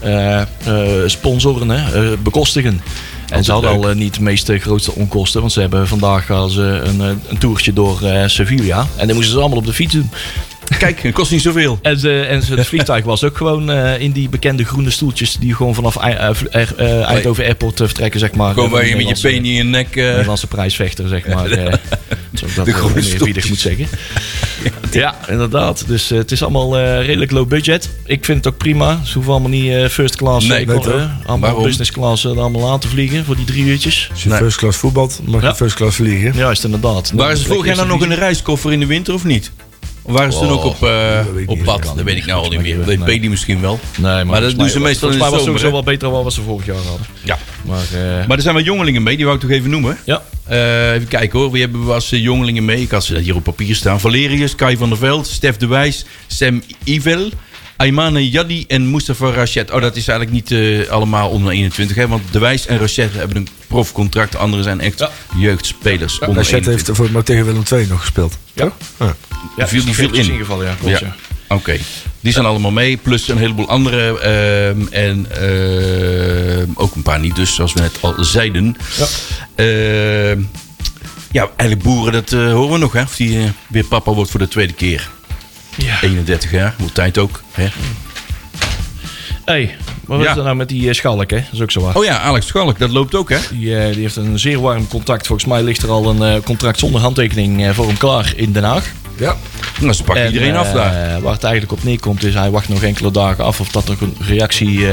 [0.01, 0.47] eh, eh,
[1.05, 2.81] sponsoren, hè, eh, bekostigen.
[3.29, 3.83] En ze hadden leuk.
[3.83, 7.07] al eh, niet de meeste grootste onkosten, want ze hebben vandaag hadden ze een, eh,
[7.27, 8.87] een toertje door eh, Sevilla.
[8.95, 10.09] En dan moesten ze allemaal op de fiets doen.
[10.79, 11.79] Kijk, het kost niet zoveel.
[11.81, 15.37] En, ze, en ze, het vliegtuig was ook gewoon eh, in die bekende groene stoeltjes
[15.39, 18.53] die gewoon vanaf eh, eh, Eindhoven Airport eh, vertrekken, zeg maar.
[18.53, 19.95] Gewoon Eh, waar je met je benen in je nek.
[19.95, 21.45] eh, Nederlandse prijsvechter, zeg maar.
[21.51, 21.73] eh,
[22.31, 23.87] ik dat De eh, groene oneerbiedig moet zeggen.
[24.99, 25.87] Ja, inderdaad.
[25.87, 27.89] Dus eh, het is allemaal eh, redelijk low budget.
[28.05, 28.99] Ik vind het ook prima.
[29.03, 30.47] Ze hoeven allemaal niet eh, first class.
[30.47, 31.63] Nee, allemaal Waarom?
[31.63, 34.07] business class er allemaal aan te vliegen voor die drie uurtjes.
[34.11, 34.37] Als je Nee.
[34.37, 35.55] first class voetbalt, mag je Ja.
[35.55, 36.33] first class vliegen.
[36.35, 37.11] Juist, inderdaad.
[37.15, 39.51] Waren ze vorig jaar nou nog in de reiskoffer in de winter of niet?
[40.05, 41.83] Waren ze toen ook op, eh, dat ik op pad?
[41.83, 42.77] Dat weet ik nou al niet meer.
[42.77, 42.97] Nee.
[42.97, 43.79] Weet misschien wel.
[43.97, 45.71] Nee, maar, dat doen ze meestal in de mij was het zomer, sowieso hè?
[45.71, 47.07] wel beter dan wat ze vorig jaar hadden.
[47.23, 47.37] Ja.
[47.61, 49.97] Maar, eh, Maar er zijn wel jongelingen mee, die wou ik toch even noemen.
[50.05, 50.21] ja.
[50.45, 52.81] Eh, even kijken hoor, wie hebben we als eh, jongelingen mee?
[52.81, 53.99] Ik had ze hier op papier staan.
[53.99, 57.29] Valerius, Kai van der Veld, Stef de Wijs, Sam Ivel,
[57.77, 59.71] Aymane Yaddi en Mustafa Rachet.
[59.71, 62.07] Oh, dat is eigenlijk niet eh, allemaal onder 21, hè?
[62.07, 64.31] want de Wijs en Rachet hebben een profcontract.
[64.31, 65.11] De anderen zijn echt Ja.
[65.37, 66.19] jeugdspelers.
[66.19, 66.85] onder Rachet 21.
[66.87, 68.37] heeft voor maar tegen Willem II nog gespeeld.
[68.53, 68.71] Ja.
[68.99, 69.15] Ja.
[69.57, 70.33] Ja, viel- die is viel eventjes in.
[70.33, 70.73] ingevallen, ja.
[70.79, 71.05] Klopt, Ja.
[71.47, 71.55] ja.
[71.55, 71.77] Oké,
[72.19, 72.97] die zijn allemaal mee.
[72.97, 74.19] Plus een heleboel andere.
[74.19, 78.75] ehm, en ehm, ook een paar niet, dus zoals we net al zeiden.
[78.97, 79.05] Ja.
[79.55, 80.41] Ehm,
[81.31, 82.93] ja, eigenlijk boeren, dat eh, horen we nog.
[82.93, 83.01] Hè?
[83.01, 85.09] Of die eh, weer papa wordt voor de tweede keer.
[85.75, 86.01] Ja.
[86.01, 87.41] 31 jaar, moet tijd ook.
[87.51, 87.67] Hè?
[89.45, 91.37] hey, wat is er nou met die eh, Schalk, hè?
[91.37, 91.95] Dat is ook zo waar.
[91.95, 93.37] Oh ja, Alex Schalk, dat loopt ook hè?
[93.51, 95.27] Die, eh, die heeft een zeer warm contact.
[95.27, 98.63] Volgens mij ligt er al een eh, contract zonder handtekening voor hem klaar in Den
[98.63, 98.91] Haag.
[99.17, 99.35] Ja.
[99.79, 101.21] Nou, ze pakken En, iedereen af daar.
[101.21, 103.97] waar het eigenlijk op neerkomt is, hij wacht nog enkele dagen af of dat er
[103.99, 104.85] een reactie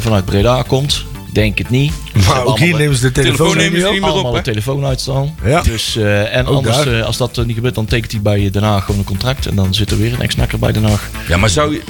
[0.00, 1.04] vanuit Breda komt.
[1.36, 1.92] Denk het niet.
[2.26, 4.32] Maar ook hier nemen ze de telefoon, Telefoon nemen ze in, niet meer op, allemaal
[4.32, 5.34] de telefoon uitstaan.
[5.44, 5.62] Ja.
[5.62, 8.50] Dus, eh, en Ook anders, eh, als dat eh, niet gebeurt, dan tekent hij bij
[8.50, 9.46] Den Haag gewoon een contract.
[9.46, 11.10] En dan zit er weer een ex-nakker bij Den Haag.
[11.28, 11.82] Ja, maar zou je...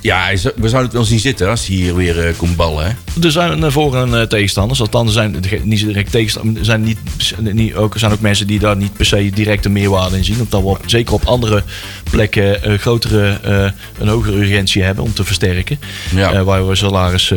[0.00, 2.86] Ja, we zouden het wel zien zitten als hij hier weer komt ballen.
[2.86, 3.22] Hè?
[3.22, 4.80] Er zijn voor- en tegenstanders.
[4.80, 6.58] Althans, er zijn niet direct tegenstanders.
[6.58, 6.95] Er zijn, niet,
[7.38, 10.24] niet, ook, er zijn ook mensen die daar niet per se direct een meerwaarde in
[10.24, 10.40] zien.
[10.40, 11.62] Omdat we op, zeker op andere
[12.10, 15.78] plekken eh, grotere, eh, een hogere urgentie hebben om te versterken.
[16.14, 16.32] Ja.
[16.32, 17.32] Eh, waar we salaris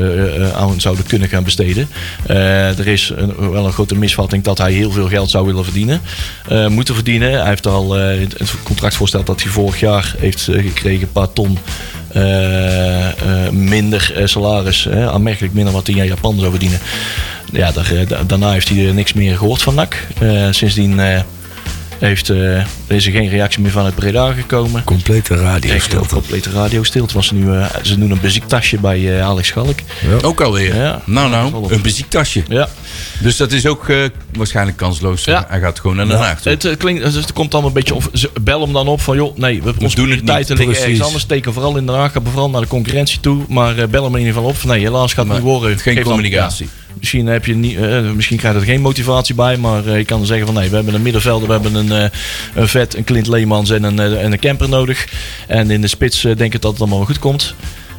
[0.56, 1.90] aan zouden kunnen gaan besteden.
[2.28, 6.02] Er is een, wel een grote misvatting dat hij heel veel geld zou willen verdienen.
[6.68, 7.32] moeten verdienen.
[7.32, 11.58] Hij heeft al het contractvoorstel dat hij vorig jaar heeft gekregen, een paar ton.
[13.52, 16.80] minder salaris, aanmerkelijk minder wat hij in Japan zou verdienen.
[17.52, 20.08] Ja, daar, eh, da- daarna heeft hij er niks meer gehoord van NAC.
[20.20, 21.22] Eh, sindsdien eh,
[22.00, 24.84] heeft, eh, is er geen reactie meer vanuit Breda gekomen.
[24.84, 26.14] Complete radio Echt een stilte.
[26.14, 27.02] complete radio stil.
[27.04, 29.80] Het was nu, eh, ze doen een muziektasje bij eh, Alex Schalk.
[30.22, 30.76] Ook alweer.
[30.76, 31.02] Ja.
[31.06, 32.44] Nou, nou, een muziektasje.
[32.48, 32.68] Ja.
[33.20, 33.98] Dus dat is ook eh,
[34.34, 35.24] waarschijnlijk kansloos.
[35.24, 35.46] Ja.
[35.50, 36.52] Hij gaat gewoon naar Den Haag toe.
[36.52, 39.16] Het, klinkt, dus het komt allemaal een beetje of ze- bel hem dan op van
[39.16, 39.98] joh, nee, we, onze doen het niet.
[40.06, 41.04] prioriteiten liggen ergens Precies.
[41.06, 41.24] anders.
[41.24, 43.44] Steken vooral in Den Haag, gaan vooral naar de concurrentie toe.
[43.48, 45.70] Maar eh, bel hem in ieder geval op van nee, helaas gaat het niet worden.
[45.70, 46.66] Geen Geef dan- communicatie.
[46.66, 49.98] ja, misschien, heb je niet, eh, misschien krijg je er geen motivatie bij, maar eh,
[49.98, 52.10] je kan zeggen van nee, we hebben een middenvelder, we hebben een, eh,
[52.56, 55.08] een vet, een Clint Leemans en een, eh, en een camper nodig.
[55.48, 57.56] En in de spits denk ik dat het allemaal wel goed komt.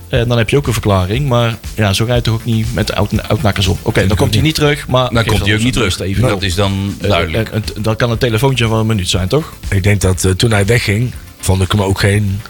[0.08, 1.28] En dan heb je ook een verklaring.
[1.28, 3.78] Maar ja, zo ga je toch ook niet met de oud- oudnakkers op.
[3.82, 4.86] Oké, dan komt hij niet terug.
[4.88, 5.92] Maar Dan komt hij ook niet terug.
[5.92, 6.22] Steven.
[6.22, 7.50] Dat is dan duidelijk.
[7.84, 9.52] dan kan een telefoontje van een minuut zijn, toch?
[9.68, 12.40] Ik denk dat toen hij wegging, vond ik hem ook geen...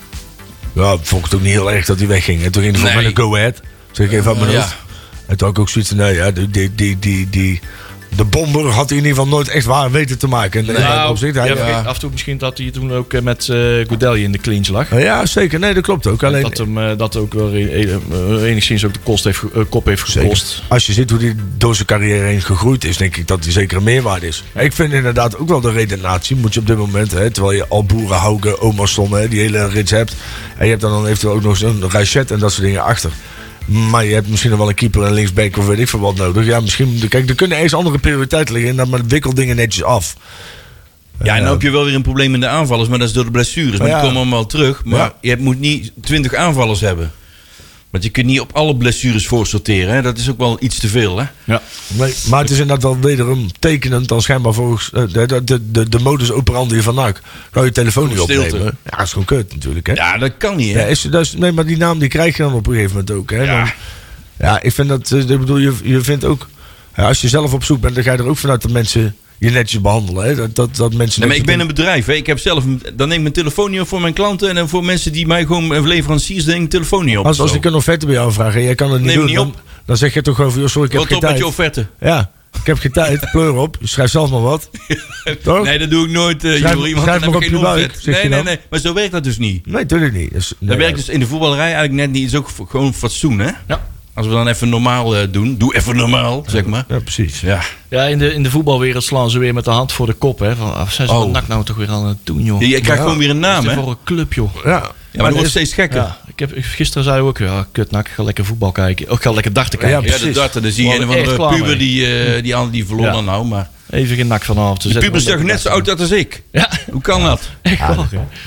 [0.72, 2.42] Ja, vond ik het ook niet heel erg dat hij wegging.
[2.42, 2.94] En toen ging hij Nee.
[2.96, 3.60] met een go-ahead.
[3.92, 4.56] Zeg ik even mijn Ja.
[4.60, 4.76] hoofd.
[5.38, 7.60] Had ik ook zoiets van, nee, ja, die, die, die, die, die,
[8.16, 10.68] de bomber had hij in ieder geval nooit echt waar weten te maken.
[10.68, 13.44] En dat opzicht, hij, ja, Af en toe misschien dat hij toen ook eh, met
[13.86, 15.00] Goudelje in de clinch lag.
[15.00, 15.58] ja, zeker.
[15.58, 16.22] Nee, dat klopt ook.
[16.22, 17.54] Alleen, dat hem eh, dat ook wel
[18.44, 20.46] enigszins ook de kost heeft, kop heeft gekost.
[20.46, 20.64] Zeker.
[20.68, 23.52] Als je ziet hoe hij door zijn carrière heen gegroeid is, denk ik dat hij
[23.52, 24.44] zeker een meerwaarde is.
[24.54, 27.66] Ik vind inderdaad ook wel de redenatie, moet je op dit moment, hè, terwijl je
[27.68, 30.16] al Boeren, Haugen, Omerson, hè, die hele rits hebt.
[30.56, 33.10] En je hebt dan, dan eventueel ook nog zo'n Rachet en dat soort dingen achter.
[33.70, 36.16] Maar je hebt misschien nog wel een keeper en linksback of weet ik veel wat
[36.16, 36.46] nodig.
[36.46, 39.82] Ja, misschien, kijk, er kunnen eens andere prioriteiten liggen en dan maar wikkel dingen netjes
[39.84, 40.16] af.
[41.22, 43.14] Ja, en dan heb je wel weer een probleem in de aanvallers, maar dat is
[43.14, 43.78] door de blessures.
[43.78, 43.94] Maar Ja.
[43.94, 44.84] die komen allemaal terug.
[44.84, 45.14] Maar Ja.
[45.20, 47.12] je moet niet 20 aanvallers hebben.
[47.90, 49.94] Want je kunt niet op alle blessures voorsorteren.
[49.94, 50.02] Hè?
[50.02, 51.18] Dat is ook wel iets te veel.
[51.18, 51.24] Hè?
[51.44, 51.62] Ja.
[51.86, 55.70] Nee, maar het is inderdaad wel wederom tekenend dan schijnbaar volgens eh, de, de, de,
[55.70, 57.20] de, de modus operandi van NAC.
[57.50, 58.44] Ga je telefoon niet Stilte.
[58.46, 58.78] opnemen.
[58.84, 59.86] Ja, dat is gewoon kut natuurlijk.
[59.86, 59.92] Hè?
[59.92, 60.74] Ja, dat kan niet.
[60.74, 60.80] Hè?
[60.80, 62.90] Ja, is, dat is, nee, maar die naam die krijg je dan op een gegeven
[62.96, 63.30] moment ook.
[63.30, 63.42] Hè?
[63.42, 63.58] Ja.
[63.58, 63.72] Dan-
[64.38, 66.48] ja, ik vind dat, eh, ik bedoel, je, je vindt ook,
[66.96, 69.16] ja, als je zelf op zoek bent, dan ga je er ook vanuit dat mensen
[69.40, 70.24] je netjes behandelen.
[70.24, 70.34] Hè?
[70.34, 72.06] Dat, dat, dat mensen Nee, maar ik ben een bedrijf.
[72.06, 72.12] Hè?
[72.12, 72.64] Ik heb zelf,
[72.94, 74.48] dan neem ik mijn telefoon niet op voor mijn klanten.
[74.48, 77.26] En dan voor mensen die mij gewoon eh, leveranciers, neem ik telefoon niet op.
[77.26, 79.34] Als, ik een offerte bij jou vraag en jij kan het niet Neem doen, niet
[79.36, 79.62] dan, op.
[79.84, 81.86] dan zeg je toch joh, sorry, ik heb Wat geen op met je offerte.
[82.00, 82.30] Ja,
[82.60, 84.70] ik heb geen tijd, pleur op, schrijf zelf maar wat.
[85.42, 85.64] Toch?
[85.64, 87.60] Nee, dat doe ik nooit, eh Schrijf- Jury, want schrijf dan heb maar ik geen
[87.62, 88.44] buik, Nee, nee, dan.
[88.44, 88.58] nee.
[88.70, 89.66] Maar zo werkt dat dus niet.
[89.66, 90.32] Nee, natuurlijk niet.
[90.32, 92.22] Dus, nee, Dat werkt dus in de voetballerij eigenlijk net niet.
[92.22, 93.50] Het is ook gewoon fatsoen, hè?
[93.68, 93.86] Ja.
[94.20, 95.56] Als we dan even normaal eh, doen.
[95.58, 96.84] Doe even normaal, zeg maar.
[96.88, 97.40] Ja, precies.
[97.40, 97.60] Ja.
[97.88, 100.38] Ja, in de, in de voetbalwereld slaan ze weer met de hand voor de kop.
[100.38, 100.56] Hè.
[100.56, 101.30] Van, ah, zijn ze Oh.
[101.32, 102.60] nak nou toch weer aan het doen, joh?
[102.60, 103.02] Je, je krijgt Ja.
[103.02, 103.74] gewoon weer een naam, hè?
[103.74, 104.54] voor een club, joh?
[104.64, 106.00] Ja, Ja, maar dat wordt steeds gekker.
[106.00, 109.08] Ja, ik heb, gisteren zei ik ook, ja, kut nak, ga lekker voetbal kijken.
[109.08, 110.02] Ook ga lekker darten Ja, kijken.
[110.04, 110.36] Ja, de precies.
[110.36, 111.76] darten, dan zie je We een andere klaar puber mee.
[111.76, 113.44] die, eh, die, aan die dan nou.
[113.46, 114.92] Maar Even geen nak vanavond.
[114.92, 116.42] de pubers zijn net zo oud als ik.
[116.52, 117.40] Ja, Hoe kan dat?
[117.62, 117.80] echt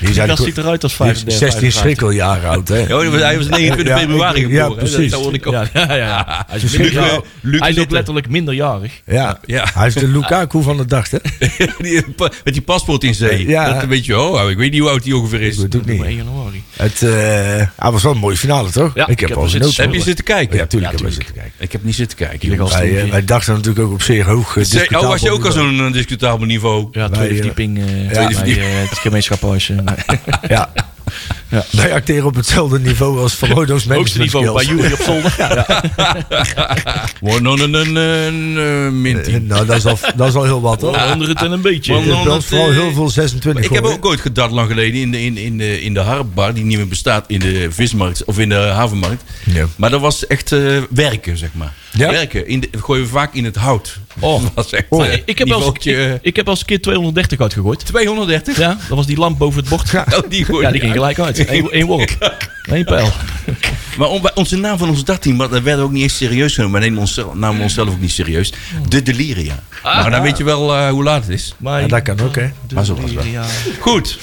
[0.00, 1.38] die gast ziet eruit als die is 35.
[1.38, 2.78] 16 schrikkeljaren oud, hè?
[2.78, 4.84] Ja, hij was- hij was 29 Ja, februari ja, geboren.
[4.84, 4.90] hè.
[4.90, 5.10] precies.
[5.10, 5.52] Dat hoorde ik ook.
[5.52, 6.44] Ja, ja, ja.
[6.48, 7.18] Hij is, eh,
[7.60, 8.92] hij is ook letterlijk minderjarig.
[9.06, 9.38] Ja.
[9.46, 9.66] Ja.
[9.74, 11.18] hij is de Lukaku van de dag, hè?
[11.78, 13.48] Die, pa- met die paspoort in zee.
[13.48, 13.72] Ja.
[13.72, 15.56] Dat een beetje, oh, ik weet niet hoe oud die ongeveer is.
[15.56, 16.02] Weet ook Op niet.
[16.02, 16.62] 1 januari.
[16.76, 17.10] Het eh,
[17.76, 18.94] hij was wel een mooie finale, toch?
[18.94, 19.66] Ja, ik ik heb heb wel genoten.
[19.68, 20.56] zitten Heb je zitten kijken?
[20.56, 21.52] Ja, tuurlijk Ja, heb ik zitten kijken.
[21.58, 22.68] Ik heb niet zitten kijken.
[22.68, 25.52] Wij, eh, wij dachten natuurlijk ook op zeer hoog uh, Oh, was je ook al
[25.52, 26.88] zo'n eh, discutabel niveau?
[26.92, 27.78] Ja, tweede eh, verdieping.
[27.78, 28.66] eh tweede bij, verdieping.
[28.66, 28.96] eh, het eh,
[30.56, 30.72] Ja.
[31.48, 31.64] Ja.
[31.70, 34.64] Wij acteren op hetzelfde niveau als Van Hooydon's hoogste niveau bij.
[34.64, 35.34] Jury op zolder.
[35.38, 35.82] Ja.
[37.18, 39.40] Gewoon een, een, een, eh, mintie.
[39.40, 40.96] Nou, dat is, al, dat is al heel wat, hoor.
[41.12, 41.92] Onder het en een beetje.
[41.92, 45.00] Want dan- is dat, vooral heel veel 26 Ik heb ook ooit gedart lang geleden
[45.00, 48.24] in de, in, in de, in de harpbar, die niet meer bestaat in de vismarkt
[48.24, 49.22] of in de havenmarkt.
[49.44, 49.66] Ja.
[49.76, 50.60] Maar dat was echt eh,
[50.90, 51.72] werken, zeg maar.
[51.92, 52.10] Ja?
[52.10, 52.46] Werken.
[52.48, 53.98] In de, gooien we vaak in het hout.
[54.20, 55.06] Oh, dat was echt Oh.
[55.06, 57.86] eh, Ik heb, eens, niveautje, ik, ik heb een keer 230 uitgegooid.
[57.86, 58.58] 230.
[58.58, 59.92] Ja, dat was die lamp boven het bord.
[59.94, 61.38] Oh, die Ja, die ging gelijk uit.
[61.50, 62.32] Eén één worp.
[62.62, 63.12] Eén pijl.
[63.98, 66.80] Maar onze naam van ons maar dat werden we ook niet eens serieus genomen.
[66.80, 68.52] We nemen onszelf, namen onszelf ook niet serieus.
[68.88, 69.62] De Deliria.
[69.82, 71.54] nou, dan weet je wel eh, hoe laat het is.
[71.58, 72.48] Maar, Ja, dat kan ook, hè?
[72.74, 73.24] Maar zo was het wel.
[73.24, 73.44] Ja.
[73.80, 74.18] Goed.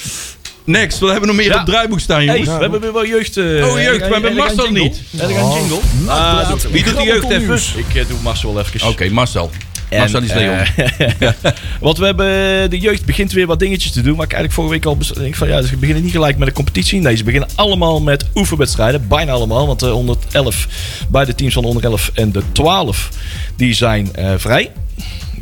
[0.64, 1.60] Next, wat hebben we nog meer Ja.
[1.60, 2.46] op het draaiboek staan, Hey, jongens?
[2.54, 3.36] we hebben weer wel jeugd.
[3.36, 5.00] eh, Oh, jeugd, we hebben en- en- Marcel niet.
[5.16, 5.78] En ik een jingle.
[6.06, 7.60] Ah, doet- Wie doet de jeugd even?
[7.76, 8.88] Ik eh, doe Marcel wel even.
[8.88, 9.50] Oké, Marcel.
[9.92, 10.58] En, Marcel is Leon.
[10.58, 11.30] eh,
[11.80, 14.16] Want we hebben de jeugd begint weer wat dingetjes te doen.
[14.16, 16.54] Maar ik eigenlijk vorige week al denk van ja, ze beginnen niet gelijk met een
[16.54, 17.00] competitie.
[17.00, 19.08] Nee, ze beginnen allemaal met oefenwedstrijden.
[19.08, 19.66] Bijna allemaal.
[19.66, 20.68] Want de 111
[21.08, 23.10] beide teams van de 111 en de 12
[23.56, 24.70] die zijn eh, vrij.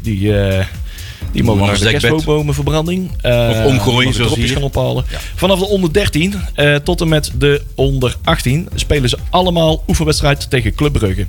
[0.02, 0.66] Die, eh,
[1.32, 1.84] die mogen naar de
[3.20, 4.48] eh Of omgooien, zoals hier.
[4.48, 5.04] gaan ophalen.
[5.34, 10.50] Vanaf de onder 13 eh, tot en met de onder 18 spelen ze allemaal oefenwedstrijd
[10.50, 11.26] tegen Club Brugge.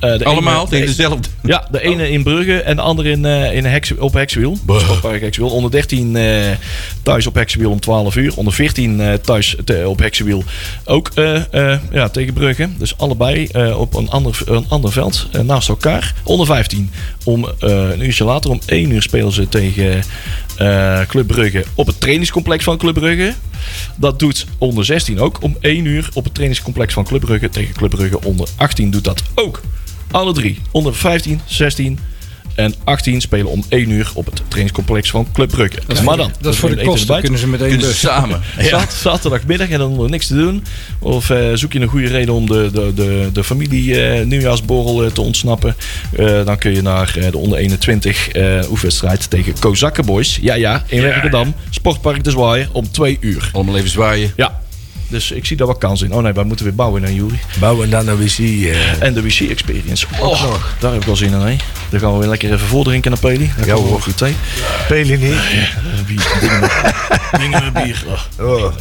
[0.00, 1.28] Eh, de Allemaal tegen de- dezelfde.
[1.42, 4.56] ja, de ene in Brugge en de andere in, eh, in Heks, op Hexwiel.
[4.66, 5.48] Sportpark Hexwiel.
[5.50, 6.50] Onder 13 eh,
[7.02, 8.32] thuis op Hexwiel om 12 uur.
[8.36, 10.44] Onder 14 eh, thuis te- op Hexwiel
[10.84, 11.36] ook eh,
[11.72, 12.68] eh, ja, tegen Brugge.
[12.78, 16.14] Dus allebei eh, op een ander, een ander veld eh, naast elkaar.
[16.22, 16.90] Onder 15
[17.24, 20.02] om eh, een uurtje later om 1 uur spelen ze tegen
[20.56, 23.34] eh, Club Brugge op het trainingscomplex van Club Brugge.
[23.96, 27.74] Dat doet onder 16 ook om 1 uur op het trainingscomplex van Club Brugge tegen
[27.74, 28.22] Club Brugge.
[28.24, 29.60] Onder 18 doet dat ook.
[30.10, 30.58] Alle drie.
[30.70, 31.98] Onder 15, 16
[32.54, 35.78] en 18 spelen om 1 uur op het trainingscomplex van Club Brugge.
[36.04, 36.32] maar dan.
[36.40, 38.00] Dat is voor de kosten, kunnen ze meteen dus.
[38.00, 38.40] samen.
[38.70, 40.64] Zat- zaterdagmiddag en dan niks te doen.
[40.98, 45.04] Of eh, zoek je een goede reden om de, de, de, de familie eh, nieuwjaarsborrel
[45.04, 45.76] eh, te ontsnappen.
[46.44, 50.38] Dan kun je naar de onder 21 eh oefenwedstrijd tegen Kozakkenboys.
[50.42, 51.54] Ja, ja, in Werkendam.
[51.70, 53.50] Sportpark de Zwaaier om 2 uur.
[53.52, 54.32] Allemaal even zwaaien.
[54.36, 54.60] Ja.
[55.10, 56.12] Dus ik zie daar wat kans in.
[56.12, 57.38] Oh nee, wij moeten weer bouwen naar Jury.
[57.60, 60.06] Bouwen en daarna weer zie eh, En de WC Experience.
[60.20, 61.38] Oh, daar heb ik wel zin in.
[61.40, 61.56] Hè?
[61.90, 63.50] Dan gaan we weer lekker even voordrinken naar Peli.
[63.56, 64.00] Dan Ja, we hoor.
[64.02, 64.34] goed thee.
[64.88, 65.32] Pelen niet.
[65.32, 66.32] Eh, bier.
[66.40, 66.94] Dingen met,
[67.40, 68.04] dingen met bier.
[68.38, 68.46] Oh.
[68.46, 68.72] Oh.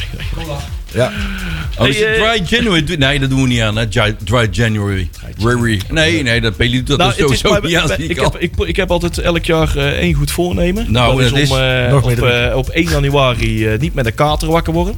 [0.93, 1.11] Ja.
[1.77, 2.95] Oh, is Hey, het eh, dry January?
[2.97, 3.77] Nee, dat doen we niet aan.
[3.77, 3.87] Hè?
[3.87, 5.09] Dry, dry January.
[5.39, 5.81] Rary.
[5.89, 7.91] Nee, nee, dat Peli doet dat Nou, dus sowieso niet aan.
[7.97, 10.91] ik, heb, ik, ik heb altijd elk jaar eh, één goed voornemen.
[10.91, 13.79] Nou, dat dat is om is eh, nog op, meer eh, op 1 januari eh,
[13.79, 14.95] niet met een kater wakker worden.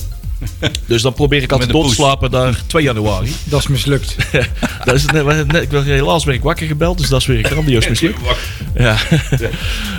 [0.88, 3.34] Dus dan probeer ik altijd door te slapen naar 2 januari.
[3.44, 4.16] Dat is mislukt.
[4.86, 7.44] dat is net, net, ik ben, helaas ben ik wakker gebeld, dus dat is weer
[7.44, 8.18] grandioos mislukt.
[8.76, 8.98] Ja.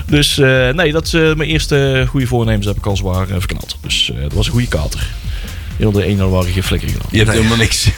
[0.06, 3.34] dus eh, nee, dat is eh, mijn eerste goede voornemens heb ik al zwaar eh,
[3.38, 3.76] verknald.
[3.80, 5.06] Dus eh, dat was een goede kater.
[5.76, 7.06] Heel de 1 januari geen flikker gedaan.
[7.10, 7.88] Je hebt helemaal niks.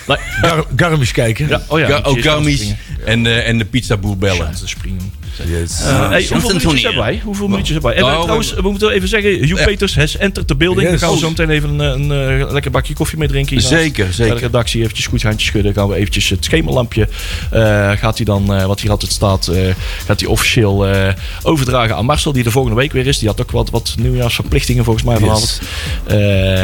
[0.40, 1.48] Gar Garmisch kijken.
[1.48, 2.78] Ja, oh ja, Ga- ook cheers, Garmi's springen.
[3.04, 4.54] en, eh, en de pizzaboer bellen.
[4.64, 5.12] Springen.
[5.46, 5.80] Yes.
[5.82, 7.20] Eh, hey, hoeveel minuutjes hebben wij?
[7.24, 8.00] Hoeveel minuutjes hebben wij?
[8.00, 9.64] En, Oh, eh, trouwens, we moeten even zeggen, Ja.
[9.64, 10.80] Peters has entered the building.
[10.90, 11.00] Yes.
[11.00, 13.58] Daar gaan we zo meteen even een, een, eh, lekker bakje koffie mee drinken.
[13.58, 13.82] hiernaast.
[13.82, 14.34] Zeker, zeker.
[14.34, 15.74] de redactie eventjes goed handje schudden.
[15.74, 17.08] Gaan we eventjes het schemerlampje.
[17.50, 19.60] eh, gaat hij dan, eh, wat hier altijd staat, eh,
[20.06, 21.12] gaat hij officieel eh,
[21.42, 22.32] overdragen aan Marcel.
[22.32, 23.18] Die er volgende week weer is.
[23.18, 25.60] Die had ook wat, wat nieuwjaarsverplichtingen volgens mij vanavond.
[26.06, 26.16] Eh,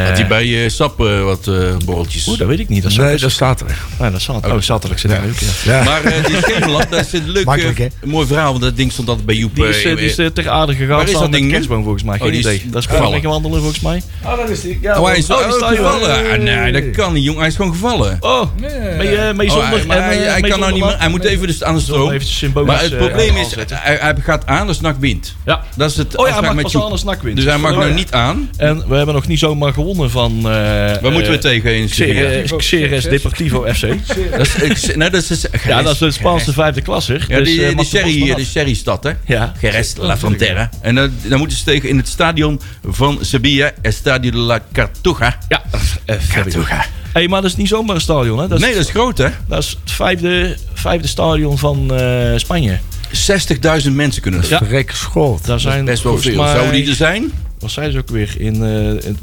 [0.07, 2.27] Had hij bij eh, Sap wat eh borreltjes.
[2.27, 2.81] Oeh, dat weet ik niet.
[2.83, 3.21] Dat, is Nee, ook- dat.
[3.99, 4.55] Nee, dat is zaterdag.
[4.57, 5.17] Oh, zaterdag zit ook.
[5.63, 5.83] Ja.
[5.83, 7.45] Maar eh, die schemerlamp, dat is een leuk,
[8.03, 8.59] mooi verhaal.
[8.61, 9.55] Want dat ding stond altijd bij Joep.
[9.55, 10.97] Die is, eh, eh, die is eh, ter aarde gegaan.
[10.97, 12.17] Waar is dat ding kerstboom volgens mij.
[12.17, 12.69] Geen Oh, die is idee.
[12.71, 13.21] Dat is gevallen.
[13.21, 14.01] wandelen volgens mij.
[14.25, 14.77] Oh, dat is die.
[14.81, 16.31] Ja, Oh, hij is, Oh, oh, die staat hier gevallen.
[16.31, 17.37] Ah, nee, dat kan niet, jong.
[17.37, 18.17] Hij is gewoon gevallen.
[18.19, 19.77] Oh, mee, eh, mee Oh, zonder.
[19.77, 20.99] hij, maar en, hij, hij mee kan nou zonder niet meer.
[20.99, 22.09] Hij moet even dus aan de stroom.
[22.53, 25.35] we Maar het probleem is, hij, hij gaat aan als nak wint.
[25.45, 25.63] Ja.
[25.75, 27.35] Dat is het Oh ja, hij mag aan als nak wint.
[27.35, 28.49] Dus hij mag Oh, nou niet aan.
[28.57, 30.37] En we hebben nog niet zomaar gewonnen van...
[30.37, 30.43] eh
[31.01, 31.87] Waar moeten we tegen?
[32.57, 33.87] Xeres, Deportivo FC.
[34.31, 37.19] Dat is, ik- nee, dat is, Ja, dat is de Spaanse vijfde klasse.
[37.27, 37.85] Ja, Dus, die, de mag
[38.51, 39.11] Sherry-stad, hè?
[39.25, 39.53] Ja.
[39.61, 40.69] Jerez La Frontera.
[40.81, 45.37] En dan, dan moeten ze tegen in het stadion van Sevilla, Estadio de la Cartuja.
[45.47, 45.63] Ja,
[46.05, 46.85] eh, Cartuja.
[47.13, 48.47] Hey, maar dat is niet zomaar een stadion, hè?
[48.47, 49.27] Dat is, Nee, dat is groot, hè?
[49.29, 52.79] 60.000 dat is het vijfde, vijfde stadion van eh, Spanje.
[53.91, 54.49] mensen kunnen er.
[54.49, 54.61] Ja.
[54.69, 55.45] Rek schoot.
[55.45, 56.35] Daar zijn Best wel veel.
[56.35, 57.31] mij- Zouden die er zijn?
[57.59, 58.33] Wat zijn ze ook weer?
[58.37, 59.17] In, eh, in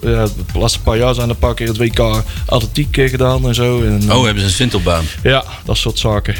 [0.00, 3.48] de, de laatste paar jaar zijn er een paar keer het WK atletiek eh, gedaan
[3.48, 3.82] en zo.
[3.82, 5.04] En, Oh, hebben ze een Sintelbaan.
[5.22, 6.34] Ja, dat soort zaken.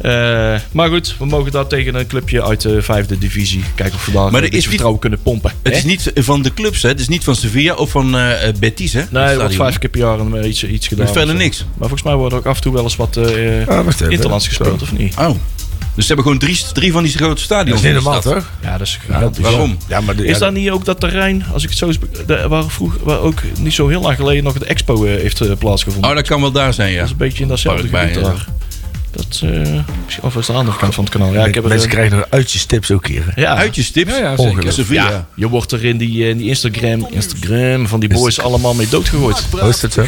[0.00, 3.64] Eh, maar goed, we mogen daar tegen een clubje uit de vijfde divisie.
[3.74, 5.52] Kijken of we daar Maar er is niet- vertrouwen kunnen pompen.
[5.62, 5.78] Het Hè?
[5.78, 6.88] is niet van de clubs, hè?
[6.88, 9.02] Het is niet van Sevilla of van eh, eh, Betis, hè?
[9.10, 11.06] Nee, er wordt vijf keer per jaar een, iets, iets gedaan.
[11.06, 11.36] verder of zo.
[11.36, 11.58] niks.
[11.58, 13.24] Maar volgens mij wordt er ook af en toe wel eens wat eh
[13.68, 14.10] Ah, even.
[14.10, 15.14] interlands gespeeld, of niet?
[15.18, 15.30] Oh.
[15.94, 17.82] Dus ze hebben gewoon drie, drie van die grote Dat stadions.
[17.82, 18.32] is de normaal, stad.
[18.34, 18.50] toch?
[18.62, 19.42] Ja, dat is Ja, gigantisch.
[19.44, 19.76] Waarom?
[19.88, 21.98] Ja, maar de, Is ja, dat niet ook dat terrein, als ik het zo eens
[22.48, 25.50] waar, vroeg, waar ook niet zo heel lang geleden nog de expo eh, heeft eh,
[25.58, 26.10] plaatsgevonden?
[26.10, 26.96] Oh, dat kan wel daar zijn, ja.
[26.96, 28.46] Dat is een beetje in datzelfde gebied daar.
[29.16, 29.50] Dat, eh,
[30.04, 31.32] misschien- of is de andere kant van het kanaal?
[31.32, 33.22] Ja, ik heb er mensen een- krijgen nog uitjestips ook hier.
[33.34, 33.40] hè.
[33.40, 34.10] ja, Uitjestips?
[34.10, 34.92] Ja, ja, zeker.
[34.94, 38.74] Ja, je wordt er in die, eh, in die Instagram, Instagram van die boys allemaal
[38.74, 39.46] mee doodgegooid.
[39.50, 40.02] Hoe is dat zo?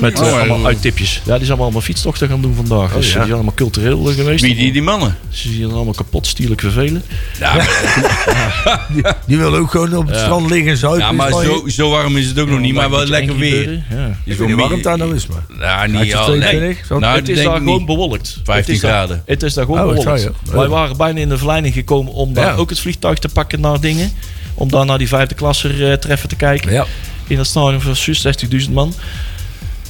[0.00, 1.22] Met eh, Oh, allemaal uittipjes.
[1.24, 2.92] Ja, die zijn allemaal fietstochten gaan doen vandaag.
[2.92, 3.12] dus ja.
[3.12, 4.42] die zijn allemaal cultureel eh, geweest.
[4.44, 5.16] Wie die, die mannen?
[5.30, 7.02] Ze zien er allemaal kapot stierlijk vervelen.
[7.38, 7.54] Ja,
[9.26, 11.00] Die willen ook gewoon op het strand liggen en zuipen.
[11.00, 13.70] ja, maar zo, zo warm is het ook nog niet, maar wel lekker weer.
[13.72, 13.76] Ja.
[13.76, 13.84] Is Ik
[14.24, 15.44] weet wel niet meer- warm het daar nou is, maar.
[15.60, 16.24] Ja, niet al.
[16.24, 16.98] 22, zo.
[16.98, 18.40] Nou, het is daar gewoon bewolkt.
[18.52, 19.22] 15 het daar- graden.
[19.26, 20.16] het is daar gewoon Oh.
[20.52, 22.54] Wij waren bijna in de verleiding gekomen om daar Ja.
[22.54, 24.12] ook het vliegtuig te pakken naar dingen.
[24.54, 26.72] Om daar naar die vijfde klasse eh, treffen te kijken.
[26.72, 26.86] Ja.
[27.26, 28.94] In dat stadion van 60.000 man.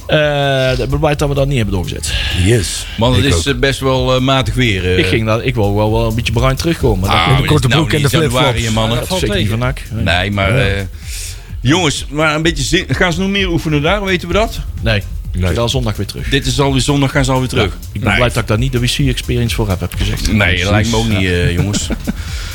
[0.07, 2.13] Eh dat bewijst dat we dat niet hebben doorgezet.
[2.45, 2.85] Yes.
[2.97, 4.97] Man, het is eh, best wel matig weer.
[4.99, 7.07] ik, ging daar, ik wil wel, wel een beetje bruin terugkomen.
[7.07, 8.69] Maar Ah, dat, de korte is broek en de flipflops.
[8.69, 9.03] mannen.
[9.09, 9.59] dat zeker niet van.
[9.59, 10.03] Nee.
[10.03, 10.57] Nee, maar...
[10.57, 10.81] eh,
[11.61, 12.85] jongens, maar een beetje zin...
[12.89, 14.03] Gaan ze nog meer oefenen daar?
[14.03, 14.59] Weten we dat?
[14.81, 15.03] nee.
[15.31, 15.49] Nee.
[15.51, 16.29] Ik ga zondag weer terug.
[16.29, 17.77] Dit is alweer zondag, gaan ze alweer terug.
[17.91, 20.31] Ik ben blij dat ik daar niet de WC-experience voor heb, heb ik gezegd.
[20.31, 21.87] Nee, dat lijkt me ook niet, eh, jongens.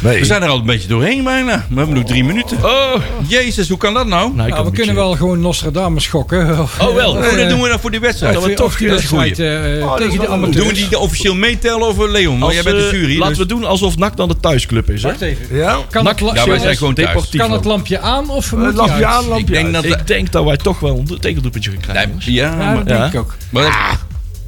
[0.02, 0.18] Nee.
[0.18, 1.66] We zijn er al een beetje doorheen bijna.
[1.68, 2.64] We hebben nog drie minuten.
[2.64, 2.94] Oh,
[3.26, 4.34] Jezus, hoe kan dat nou?
[4.34, 6.58] nou, we kunnen beetje- wel gewoon Nostradamus schokken.
[6.62, 7.10] Of, Oh, wel.
[7.10, 8.34] Oh, dat eh, doen we dan voor die wedstrijd.
[8.34, 10.56] dat we toch die dat wedstrijd eh, tegen de amateurs.
[10.56, 12.32] Doen we die officieel meetellen over Leon?
[12.32, 13.12] Want Als, jij bent de jury.
[13.18, 15.02] Laten dus- we doen alsof NAC dan de thuisclub is.
[15.02, 15.08] Hè?
[15.08, 15.56] Wacht even.
[15.56, 15.78] Ja?
[15.90, 17.08] Kan, NAC, het, la- Ja, wij zijn gewoon thuis.
[17.08, 17.44] Deportivo.
[17.44, 19.84] kan het lampje aan of moet Uh, lampje aan, lampje Ik denk dat...
[19.84, 22.32] Ik denk dat wij toch wel een tegendoelpuntje gaan krijgen.
[22.32, 22.84] Ja, Ja, maar...
[22.84, 23.36] dat denk ik ook.
[23.50, 23.98] maar,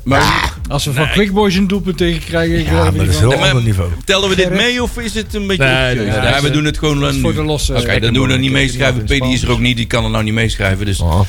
[0.05, 3.21] maar Als we van Quick Boys een doelpunt tegen krijgen, Ja, maar ik dat is
[3.21, 3.33] wel.
[3.33, 3.91] een heel ander niveau.
[4.05, 5.64] tellen we dit mee of is het een beetje...
[5.64, 6.51] Nee, nee, nee, we nee.
[6.51, 7.01] doen het gewoon...
[7.01, 7.75] Dat eh, voor de losse.
[7.75, 9.05] Oké, dan doen we er niet meeschrijven.
[9.05, 10.87] Pedi is er ook niet, die kan er nou niet meeschrijven.
[10.87, 11.21] Dus Oh.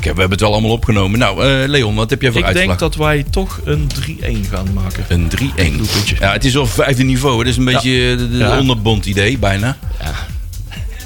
[0.00, 1.18] We hebben het wel allemaal opgenomen.
[1.18, 2.66] Nou, eh, Leon, wat heb jij voor Ik uitslag?
[2.66, 5.04] denk dat wij toch een 3-1 gaan maken.
[5.08, 5.76] Een 3-1.
[5.76, 6.16] Doelpuntje.
[6.20, 7.38] Ja, het is wel vijfde niveau.
[7.38, 8.58] Het is een beetje eh, de, de Ja.
[8.58, 9.76] onderbond idee, bijna.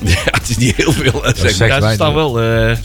[0.04, 0.18] Ja.
[0.24, 1.24] het is niet heel veel.
[1.26, 1.80] eh, zeg zegt maar.
[1.80, 2.76] Ja, ze staan wel, eh,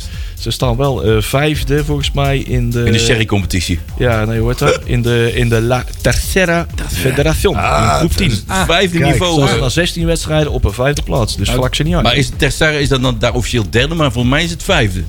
[0.44, 2.84] ze staan wel eh, vijfde volgens mij in de...
[2.86, 3.80] In de sherry-competitie.
[3.98, 4.80] Ja, nee, hoe heet dat?
[4.84, 7.56] In de, in de La Tercera Federación.
[7.56, 8.40] in groep 10.
[8.48, 9.36] Ah, vijfde kijk, niveau.
[9.36, 9.48] Ze eh.
[9.48, 11.38] staan na 16 wedstrijden op een vijfde plaats.
[11.38, 12.04] Dus vlak ze niet uit.
[12.04, 15.04] Maar is Tercera is dat dan daar officieel derde, maar voor mij is het vijfde.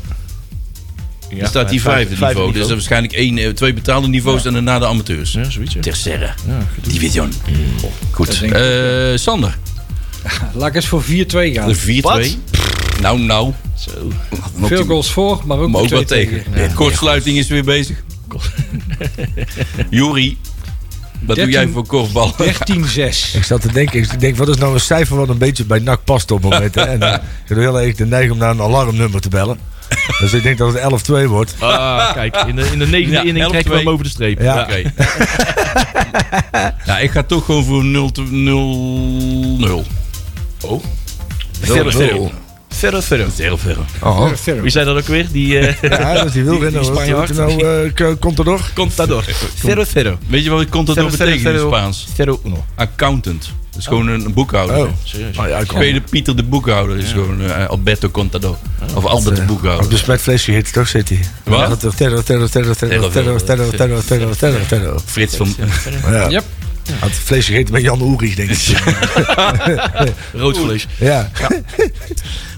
[1.31, 2.53] Ja, Dan staat die vijf- vijfde, vijfde niveau.
[2.53, 5.33] Dus dat is waarschijnlijk één, eh, twee betaalde niveaus en daarna de amateurs.
[5.33, 5.75] Ja, zoiets.
[5.75, 5.81] Ja.
[5.81, 6.35] Tercera.
[6.47, 6.59] Ja.
[6.93, 7.33] Division.
[8.11, 8.41] Goed.
[8.41, 9.59] denk ik Eh, Sander.
[10.55, 11.69] Laat ik eens voor 4-2 gaan.
[11.69, 12.39] De 4-2.
[13.05, 13.53] Nou, nou.
[13.79, 14.13] Zo.
[14.63, 16.45] Veel goals voor, maar ook, maar ook tegen.
[16.53, 16.75] tegen.
[16.75, 18.03] Kortsluiting is weer bezig.
[19.91, 20.37] Jury,
[21.21, 22.33] wat doe jij voor korfbal?
[22.33, 22.37] 13-6.
[23.35, 25.79] ik zat te denken, ik denk, wat is nou een cijfer wat een beetje bij
[25.79, 26.75] NAC past op het moment.
[26.75, 26.83] Hè?
[26.83, 29.59] En dan, ik heb heel erg de neiging om naar een alarmnummer te bellen.
[30.21, 31.55] Dus ik denk dat het 11-2 wordt.
[31.59, 34.41] Ah, kijk, in de, in de negende ja, inning krijg je hem over de streep.
[34.41, 34.63] Ja.
[34.63, 34.93] Okay.
[36.87, 37.89] ja, ik ga toch gewoon voor 0-0.
[40.61, 40.85] Oh.
[42.31, 42.43] 0-0.
[42.75, 43.31] Ferro Ferro.
[43.31, 43.57] Ferro
[44.37, 44.61] Ferro.
[44.61, 45.27] Wie zei dat ook weer?
[45.33, 46.71] Die, uh, ja, dat is die wilde.
[46.71, 47.35] Die, die Spanjaard.
[47.35, 48.61] Nou, contador.
[48.75, 49.25] Contador.
[49.55, 50.19] Ferro Ferro.
[50.27, 52.07] Weet je wat contador betekent ferro, in Spaans?
[52.15, 52.65] Ferro uno.
[52.75, 53.53] Accountant.
[53.71, 54.77] Dat is gewoon een boekhouder.
[54.77, 54.89] Oh.
[55.03, 55.37] Serieus?
[55.37, 58.57] Oh, Pieter de boekhouder is gewoon Alberto Contador.
[58.95, 59.91] Of Albert de boekhouder.
[59.91, 61.21] Dus met vleesje heet toch zit hij.
[61.45, 61.81] Wat?
[61.97, 63.39] Terro, terro, terro, terro, terro, terro,
[63.71, 64.99] terro, terro, terro, terro.
[65.05, 65.55] Frits van...
[66.11, 66.29] Ja.
[66.29, 66.45] Yep.
[66.87, 66.95] Ja.
[66.99, 68.83] Het vleesje gegeten bij Jan Oerig, denk ik.
[70.33, 70.87] Rood vlees.
[70.99, 71.31] Ja.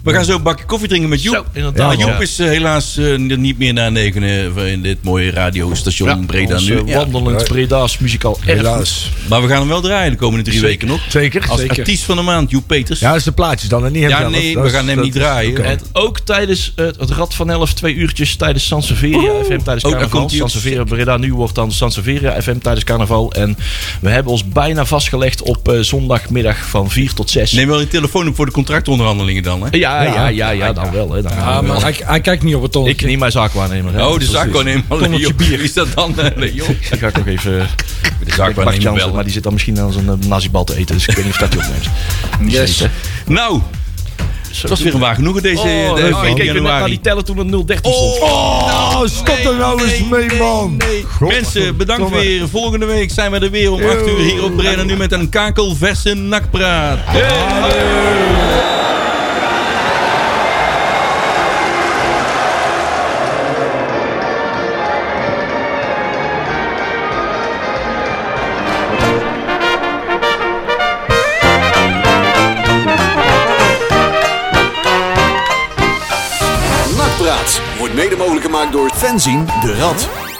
[0.07, 1.35] We gaan zo een bakje koffie drinken met Joep.
[1.35, 1.93] Zo, inderdaad.
[1.93, 2.21] Ja, Joep Ja.
[2.21, 6.69] is eh, helaas eh, niet meer na negen eh, in dit mooie radiostation Breda Ons,
[6.69, 6.83] nu.
[6.85, 8.39] wandelend Breda's muzikaal.
[8.41, 9.11] Helaas.
[9.29, 11.01] Maar we gaan hem wel draaien de komende drie weken nog.
[11.09, 11.45] Zeker?
[11.49, 11.79] Als Zeker.
[11.79, 13.01] artiest van de maand, Joep Peters.
[13.01, 15.13] Ja, dat is de plaatjes dan en niet Ja, nee, Dat we gaan hem niet
[15.13, 15.65] draaien.
[15.65, 20.29] En ook tijdens het Rad van 11, twee uurtjes tijdens Sanseveria FM tijdens Oh, carnaval.
[20.29, 23.33] Sanseveria Breda nu wordt dan Sanseveria FM tijdens carnaval.
[23.33, 23.57] En
[24.01, 27.53] we hebben ons bijna vastgelegd op eh, zondagmiddag van 4 tot 6.
[27.53, 29.69] Neem wel je telefoon op voor de contractonderhandelingen dan, hè?
[29.71, 31.13] Ja, ja, ja, ja, dan wel.
[31.13, 31.85] Hè, dan gaan Ja, we maar wel.
[31.85, 32.87] hij, hij kijkt niet op het ton.
[32.89, 33.95] Ik niet mijn zaakwaarnemer.
[33.95, 34.07] hè.
[34.07, 34.83] Oh, de zaakwaarnemer.
[34.89, 35.61] Tonnetje bier.
[35.63, 36.77] Is dat dan, eh, Leon?
[36.91, 37.67] Die ga ik nog even...
[38.25, 39.15] De zaakwaarnemer bellen.
[39.15, 40.95] maar die zit dan misschien aan zijn uh, nazibal te eten.
[40.95, 41.89] Dus ik weet niet of dat die opneemt.
[42.55, 42.85] Yes.
[43.27, 43.61] Nou,
[44.61, 47.01] dat was weer een waar genoegen deze Oh, de ik 14 keek net naar die
[47.01, 48.21] tellen toen het 013 stond.
[48.21, 50.81] Oh, stop er nou eens mee, man.
[51.19, 51.29] God.
[51.29, 52.49] Mensen, bedankt weer.
[52.49, 54.83] Volgende week zijn we er weer om 8 uur hier op Breda.
[54.83, 56.99] Nu met een kakelverse nakpraat.
[57.07, 58.96] Nakpraat wordt
[78.99, 80.36] Fenzien de Rad.